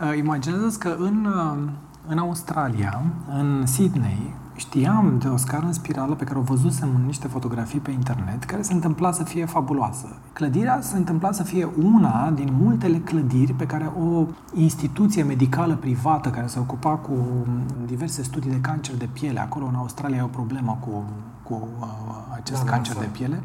[0.00, 1.58] Uh, imaginează că în, uh,
[2.06, 3.02] în Australia,
[3.38, 7.78] în Sydney, știam de o scară în spirală pe care o văzusem în niște fotografii
[7.78, 10.16] pe internet, care se întâmpla să fie fabuloasă.
[10.32, 16.30] Clădirea se întâmpla să fie una din multele clădiri pe care o instituție medicală privată
[16.30, 17.12] care se ocupa cu
[17.86, 21.04] diverse studii de cancer de piele, acolo în Australia e o problemă cu,
[21.42, 21.86] cu uh,
[22.34, 23.42] acest da, cancer da, de piele,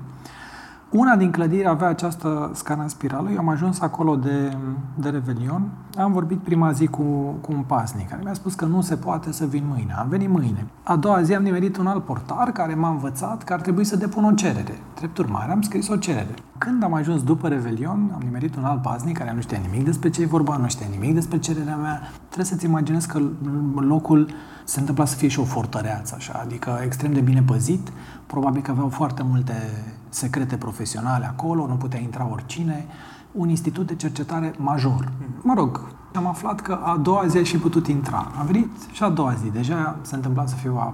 [0.95, 3.29] una din clădiri avea această scană în spirală.
[3.29, 4.57] Eu am ajuns acolo de,
[4.95, 5.69] de Revelion.
[5.97, 7.03] Am vorbit prima zi cu,
[7.41, 9.93] cu un pasnic care mi-a spus că nu se poate să vin mâine.
[9.97, 10.67] Am venit mâine.
[10.83, 13.95] A doua zi am nimerit un alt portar care m-a învățat că ar trebui să
[13.95, 14.79] depun o cerere.
[14.95, 16.33] Drept urmare, am scris o cerere.
[16.57, 20.09] Când am ajuns după Revelion, am nimerit un alt pasnic care nu știa nimic despre
[20.09, 22.01] ce e vorba, nu știa nimic despre cererea mea.
[22.25, 23.21] Trebuie să-ți imaginezi că
[23.75, 24.29] locul
[24.63, 27.91] se întâmpla să fie și o fortăreață, așa, adică extrem de bine păzit.
[28.25, 29.53] Probabil că aveau foarte multe
[30.15, 32.85] secrete profesionale acolo, nu putea intra oricine,
[33.31, 35.11] un institut de cercetare major.
[35.41, 35.81] Mă rog,
[36.13, 38.31] am aflat că a doua zi a și putut intra.
[38.39, 40.93] A venit și a doua zi, deja se întâmpla să fiu a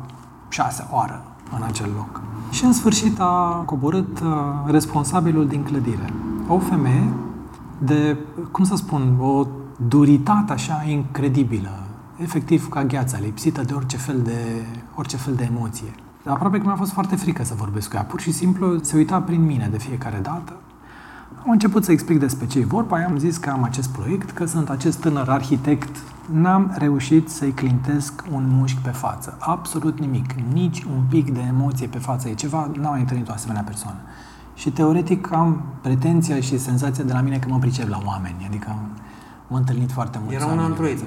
[0.50, 1.22] șasea oară
[1.56, 2.22] în acel loc.
[2.50, 4.28] Și în sfârșit a coborât uh,
[4.66, 6.14] responsabilul din clădire.
[6.48, 7.14] O femeie
[7.78, 8.18] de,
[8.52, 9.48] cum să spun, o
[9.88, 11.80] duritate așa incredibilă,
[12.18, 14.66] efectiv ca gheața, lipsită de orice fel de,
[14.96, 15.94] orice fel de emoție.
[16.26, 18.04] Aproape că mi-a fost foarte frică să vorbesc cu ea.
[18.04, 20.54] Pur și simplu se uita prin mine de fiecare dată.
[21.44, 24.46] Am început să explic despre ce e vorba, i-am zis că am acest proiect, că
[24.46, 25.98] sunt acest tânăr arhitect.
[26.32, 29.38] N-am reușit să-i clintesc un mușchi pe față.
[29.40, 30.34] Absolut nimic.
[30.54, 32.30] Nici un pic de emoție pe față.
[32.30, 33.98] E ceva, n-am mai întâlnit o asemenea persoană.
[34.54, 38.46] Și teoretic am pretenția și senzația de la mine că mă pricep la oameni.
[38.48, 38.68] Adică
[39.50, 40.34] am întâlnit foarte mult.
[40.34, 41.00] Era un android.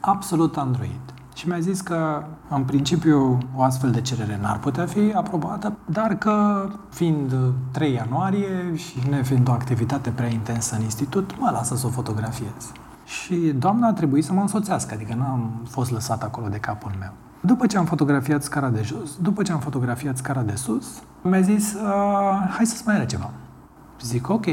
[0.00, 5.12] Absolut android și mi-a zis că, în principiu, o astfel de cerere n-ar putea fi
[5.14, 7.34] aprobată, dar că, fiind
[7.70, 12.72] 3 ianuarie și nefiind o activitate prea intensă în institut, mă lasă să o fotografiez.
[13.04, 17.12] Și doamna a trebuit să mă însoțească, adică n-am fost lăsat acolo de capul meu.
[17.40, 21.40] După ce am fotografiat scara de jos, după ce am fotografiat scara de sus, mi-a
[21.40, 21.76] zis,
[22.48, 23.30] hai să-ți mai are ceva.
[24.00, 24.46] Zic, ok,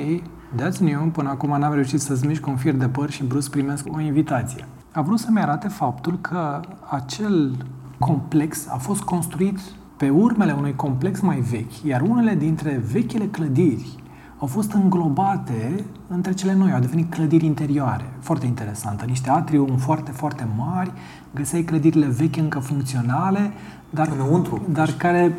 [0.62, 3.86] that's new, până acum n-am reușit să-ți mișc un fir de păr și brusc primesc
[3.92, 6.60] o invitație a vrut să-mi arate faptul că
[6.90, 7.56] acel
[8.02, 9.60] complex a fost construit
[9.98, 14.02] pe urmele unui complex mai vechi, iar unele dintre vechile clădiri
[14.42, 18.14] au fost înglobate între cele noi, au devenit clădiri interioare.
[18.20, 19.06] Foarte interesantă.
[19.06, 20.92] Niște atriumi foarte, foarte mari,
[21.36, 23.52] găseai clădirile vechi încă funcționale,
[23.90, 24.62] dar, Înăuntru.
[24.72, 25.38] dar care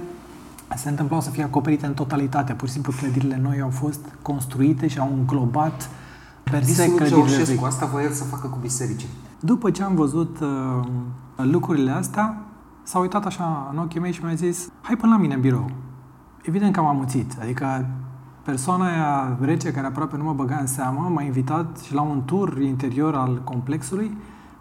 [0.77, 2.53] se întâmplau să fie acoperite în totalitate.
[2.53, 5.91] Pur și simplu, clădirile noi au fost construite și au înglobat
[6.43, 7.65] per se clădirile vechi.
[7.65, 9.09] Asta voia să facă cu bisericii.
[9.41, 10.85] După ce am văzut uh,
[11.37, 12.37] lucrurile astea,
[12.83, 15.71] s-a uitat așa în ochii mei și mi-a zis hai până la mine în birou.
[16.43, 17.87] Evident că am amuțit, adică
[18.43, 22.23] persoana aia rece care aproape nu mă băga în seamă m-a invitat și la un
[22.25, 24.17] tur interior al complexului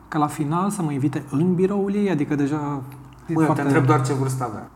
[0.07, 2.81] ca la final să mă invite în biroul ei, adică deja...
[3.33, 3.61] Băi, foarte...
[3.61, 4.69] te întreb doar ce vârstă avea.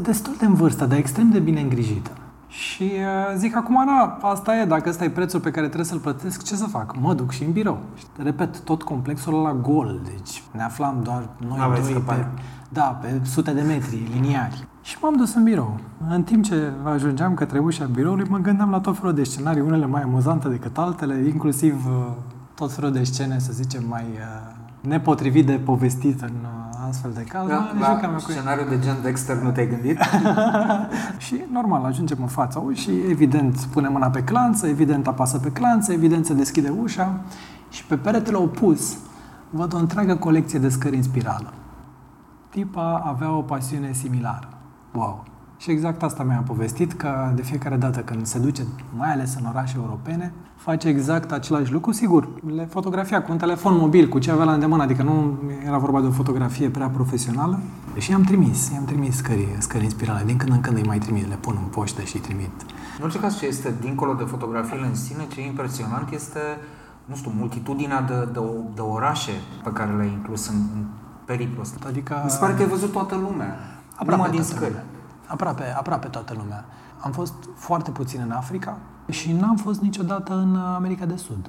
[0.00, 2.10] Destul de în vârstă, dar extrem de bine îngrijită.
[2.46, 5.98] Și uh, zic, acum, na, asta e, dacă ăsta e prețul pe care trebuie să-l
[5.98, 6.96] plătesc, ce să fac?
[7.00, 7.78] Mă duc și în birou.
[8.16, 12.26] Repet, tot complexul la gol, deci ne aflam doar noi Aveți doi pe,
[12.72, 14.66] da, pe sute de metri liniari.
[14.82, 15.78] Și m-am dus în birou.
[16.08, 19.86] În timp ce ajungeam către ușa biroului, mă gândeam la tot felul de scenarii, unele
[19.86, 22.12] mai amuzante decât altele, inclusiv uh,
[22.54, 26.32] tot felul de scene, să zicem, mai uh, nepotrivit de povestit în
[26.88, 27.48] astfel de caz.
[27.48, 29.98] Da, la cu scenariu de gen Dexter nu te-ai gândit?
[31.24, 35.92] și normal, ajungem în fața ușii, evident pune mâna pe clanță, evident apasă pe clanță,
[35.92, 37.20] evident se deschide ușa
[37.70, 38.96] și pe peretele opus
[39.50, 41.52] văd o întreagă colecție de scări în spirală.
[42.50, 44.48] Tipa avea o pasiune similară.
[44.94, 45.24] Wow!
[45.58, 48.62] Și exact asta mi-a povestit, că de fiecare dată când se duce,
[48.96, 51.92] mai ales în orașe europene, face exact același lucru.
[51.92, 55.78] Sigur, le fotografia cu un telefon mobil, cu ce avea la îndemână, adică nu era
[55.78, 57.58] vorba de o fotografie prea profesională.
[57.98, 60.22] Și i-am trimis, i-am trimis scări, scări în spirale.
[60.24, 62.50] Din când în când îi mai trimit, le pun în poștă și îi trimit.
[62.98, 66.40] În orice caz, ce este dincolo de fotografiile în sine, ce e impresionant este,
[67.04, 68.40] nu știu, multitudinea de, de,
[68.74, 69.32] de orașe
[69.64, 70.84] pe care le-ai inclus în, în
[71.30, 71.76] periplul ăsta.
[71.86, 72.20] Adică...
[72.24, 73.50] Mi se pare că ai văzut toată lumea.
[73.92, 74.70] Aproape numai din scări.
[74.70, 74.84] Lumea.
[75.26, 76.64] Aproape, aproape toată lumea.
[77.00, 78.78] Am fost foarte puțin în Africa
[79.08, 81.48] și n-am fost niciodată în America de Sud.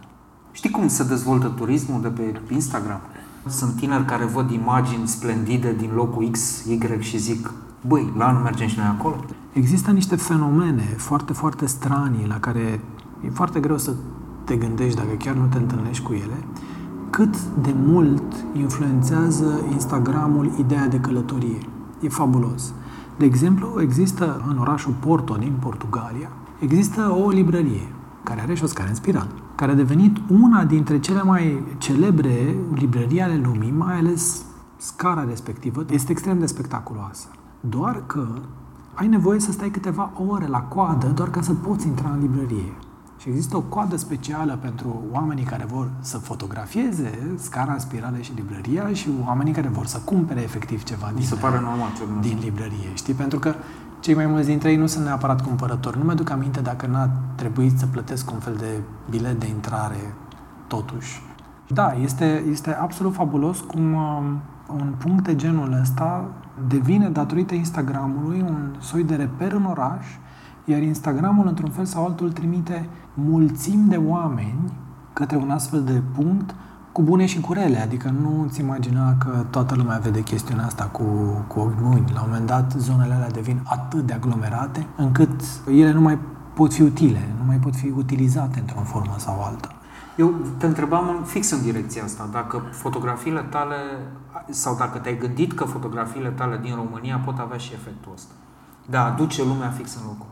[0.51, 3.01] Știi cum se dezvoltă turismul de pe Instagram?
[3.47, 7.51] Sunt tineri care văd imagini splendide din locul X, Y și zic,
[7.87, 9.15] băi, la anul mergem și noi acolo?
[9.53, 12.81] Există niște fenomene foarte, foarte stranii la care
[13.25, 13.93] e foarte greu să
[14.43, 16.37] te gândești dacă chiar nu te întâlnești cu ele,
[17.11, 21.59] cât de mult influențează Instagramul ideea de călătorie.
[21.99, 22.73] E fabulos.
[23.17, 26.29] De exemplu, există în orașul Porto din Portugalia,
[26.59, 27.87] există o librărie
[28.23, 32.55] care are și o scară în spiral, care a devenit una dintre cele mai celebre
[32.73, 34.45] librării ale lumii, mai ales
[34.77, 37.27] scara respectivă este extrem de spectaculoasă.
[37.59, 38.27] Doar că
[38.93, 42.73] ai nevoie să stai câteva ore la coadă doar ca să poți intra în librărie.
[43.21, 48.93] Și există o coadă specială pentru oamenii care vor să fotografieze scara, spirale și librăria
[48.93, 51.89] și oamenii care vor să cumpere efectiv ceva din, se pare normal,
[52.21, 52.93] din librărie.
[52.93, 53.13] Știi?
[53.13, 53.55] Pentru că
[53.99, 55.97] cei mai mulți dintre ei nu sunt neapărat cumpărători.
[55.97, 60.13] Nu mi-aduc aminte dacă n-a trebuit să plătesc un fel de bilet de intrare
[60.67, 61.21] totuși.
[61.67, 66.29] Da, este, este absolut fabulos cum um, un punct de genul ăsta
[66.67, 70.05] devine, datorită Instagramului, un soi de reper în oraș,
[70.71, 74.71] iar Instagramul, într-un fel sau altul, trimite mulțimi de oameni
[75.13, 76.55] către un astfel de punct
[76.91, 80.83] cu bune și cu rele, adică nu ți imagina că toată lumea vede chestiunea asta
[80.83, 81.03] cu,
[81.47, 82.11] cu ochi buni.
[82.13, 86.17] La un moment dat, zonele alea devin atât de aglomerate încât ele nu mai
[86.53, 89.75] pot fi utile, nu mai pot fi utilizate într-o formă sau alta.
[90.17, 93.75] Eu te întrebam fix în direcția asta, dacă fotografiile tale,
[94.49, 98.33] sau dacă te-ai gândit că fotografiile tale din România pot avea și efectul ăsta.
[98.89, 100.30] De a aduce lumea fix în locul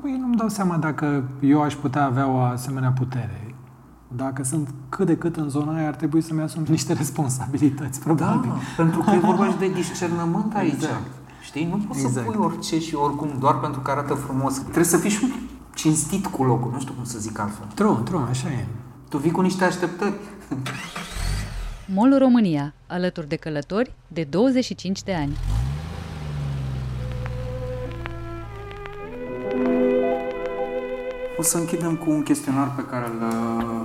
[0.00, 3.54] Băi, nu-mi dau seama dacă eu aș putea avea o asemenea putere.
[4.08, 8.50] Dacă sunt cât de cât în zona aia, ar trebui să-mi asum niște responsabilități, probabil.
[8.50, 10.72] Da, pentru că e vorba și de discernământ aici.
[10.72, 11.06] Exact.
[11.42, 11.68] Știi?
[11.70, 12.26] Nu poți exact.
[12.26, 14.58] să pui orice și oricum doar pentru că arată frumos.
[14.58, 15.32] Trebuie să fii și
[15.74, 17.66] cinstit cu locul, nu știu cum să zic altfel.
[17.74, 18.66] True, true, așa e.
[19.08, 20.14] Tu vii cu niște așteptări.
[21.94, 25.36] Mol România, alături de călători de 25 de ani.
[31.40, 33.80] O să închidem cu un chestionar pe care îl uh,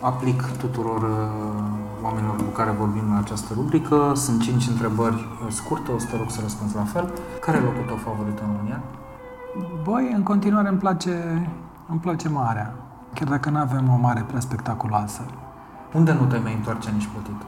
[0.00, 4.12] aplic tuturor uh, oamenilor cu care vorbim la această rubrică.
[4.14, 7.12] Sunt cinci întrebări uh, scurte, o să te rog să răspunzi la fel.
[7.40, 8.80] Care e locul tău favorit în România?
[9.82, 11.14] Băi, în continuare îmi place,
[11.88, 12.74] îmi place marea,
[13.14, 15.20] chiar dacă nu avem o mare prea spectaculoasă.
[15.92, 17.42] Unde nu te mai întoarce nici putit?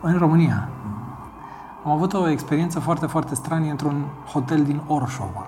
[0.00, 0.68] În România.
[0.68, 1.84] Mm-hmm.
[1.84, 5.46] Am avut o experiență foarte, foarte stranie într-un hotel din Orșova.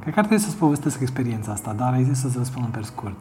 [0.00, 3.16] Cred că ar trebui să-ți povestesc experiența asta, dar ai zis să-ți răspund pe scurt.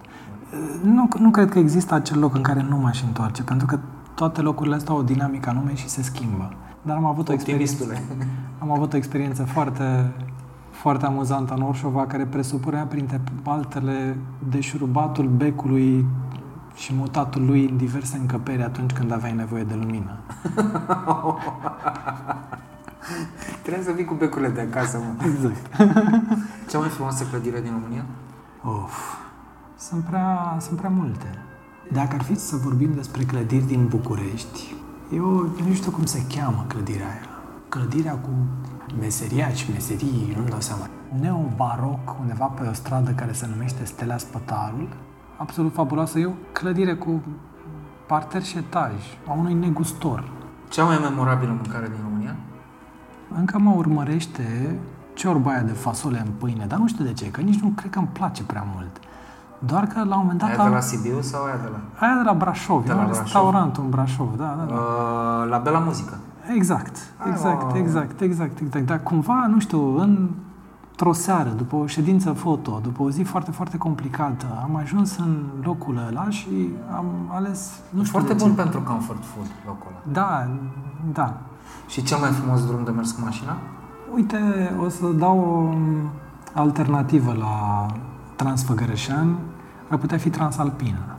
[0.83, 3.79] Nu, nu cred că există acel loc în care nu m-aș întoarce, pentru că
[4.15, 6.53] toate locurile astea au o dinamică anume și se schimbă.
[6.81, 7.83] Dar am avut o experiență,
[8.59, 10.11] am avut o experiență foarte,
[10.71, 14.17] foarte amuzantă în Orșova, care presupunea printre altele
[14.49, 16.05] deșurubatul becului
[16.75, 20.17] și mutatul lui în diverse încăperi atunci când aveai nevoie de lumină.
[23.61, 25.25] Trebuie să vii cu becurile de acasă, mă.
[25.25, 25.75] Exact.
[26.69, 28.05] Cea mai frumoasă clădire din România?
[28.63, 28.93] Of,
[29.77, 31.25] sunt prea, sunt prea multe.
[31.91, 34.75] Dacă ar fi să vorbim despre clădiri din București,
[35.13, 35.25] eu
[35.67, 37.27] nu știu cum se cheamă clădirea aia.
[37.69, 38.29] Clădirea cu
[38.99, 40.87] meseriaci, meserii, nu-mi dau seama.
[41.19, 44.87] Neobaroc, undeva pe o stradă care se numește Stelea Spătarul,
[45.37, 46.19] absolut fabuloasă.
[46.19, 47.23] Eu, clădire cu
[48.07, 48.93] parter și etaj,
[49.27, 50.31] a unui negustor.
[50.69, 52.35] Cea mai memorabilă mâncare din România?
[53.37, 54.75] Încă mă urmărește
[55.13, 57.91] ciorba aia de fasole în pâine, dar nu știu de ce, că nici nu cred
[57.91, 58.99] că îmi place prea mult.
[59.59, 60.49] Doar că la un moment dat...
[60.49, 62.05] Aia de la Sibiu sau aia de la...
[62.05, 64.73] Aia de la Brașov, de la un restaurant în Brașov, da, da, da.
[64.73, 66.17] Uh, la Bela Muzică.
[66.55, 66.97] Exact,
[67.31, 68.85] exact, exact, exact, exact.
[68.85, 70.29] Dar cumva, nu știu, în
[71.01, 75.43] într-o seară, după o ședință foto, după o zi foarte, foarte complicată, am ajuns în
[75.63, 78.61] locul ăla și am ales, nu știu Foarte bun ce.
[78.61, 80.13] pentru comfort food locul ăla.
[80.13, 80.47] Da,
[81.13, 81.37] da.
[81.89, 83.57] Și cel mai frumos drum de mers cu mașina?
[84.13, 84.39] Uite,
[84.85, 85.73] o să dau o
[86.53, 87.85] alternativă la
[88.35, 89.37] Transfăgărășan,
[89.89, 91.18] ar putea fi Transalpina.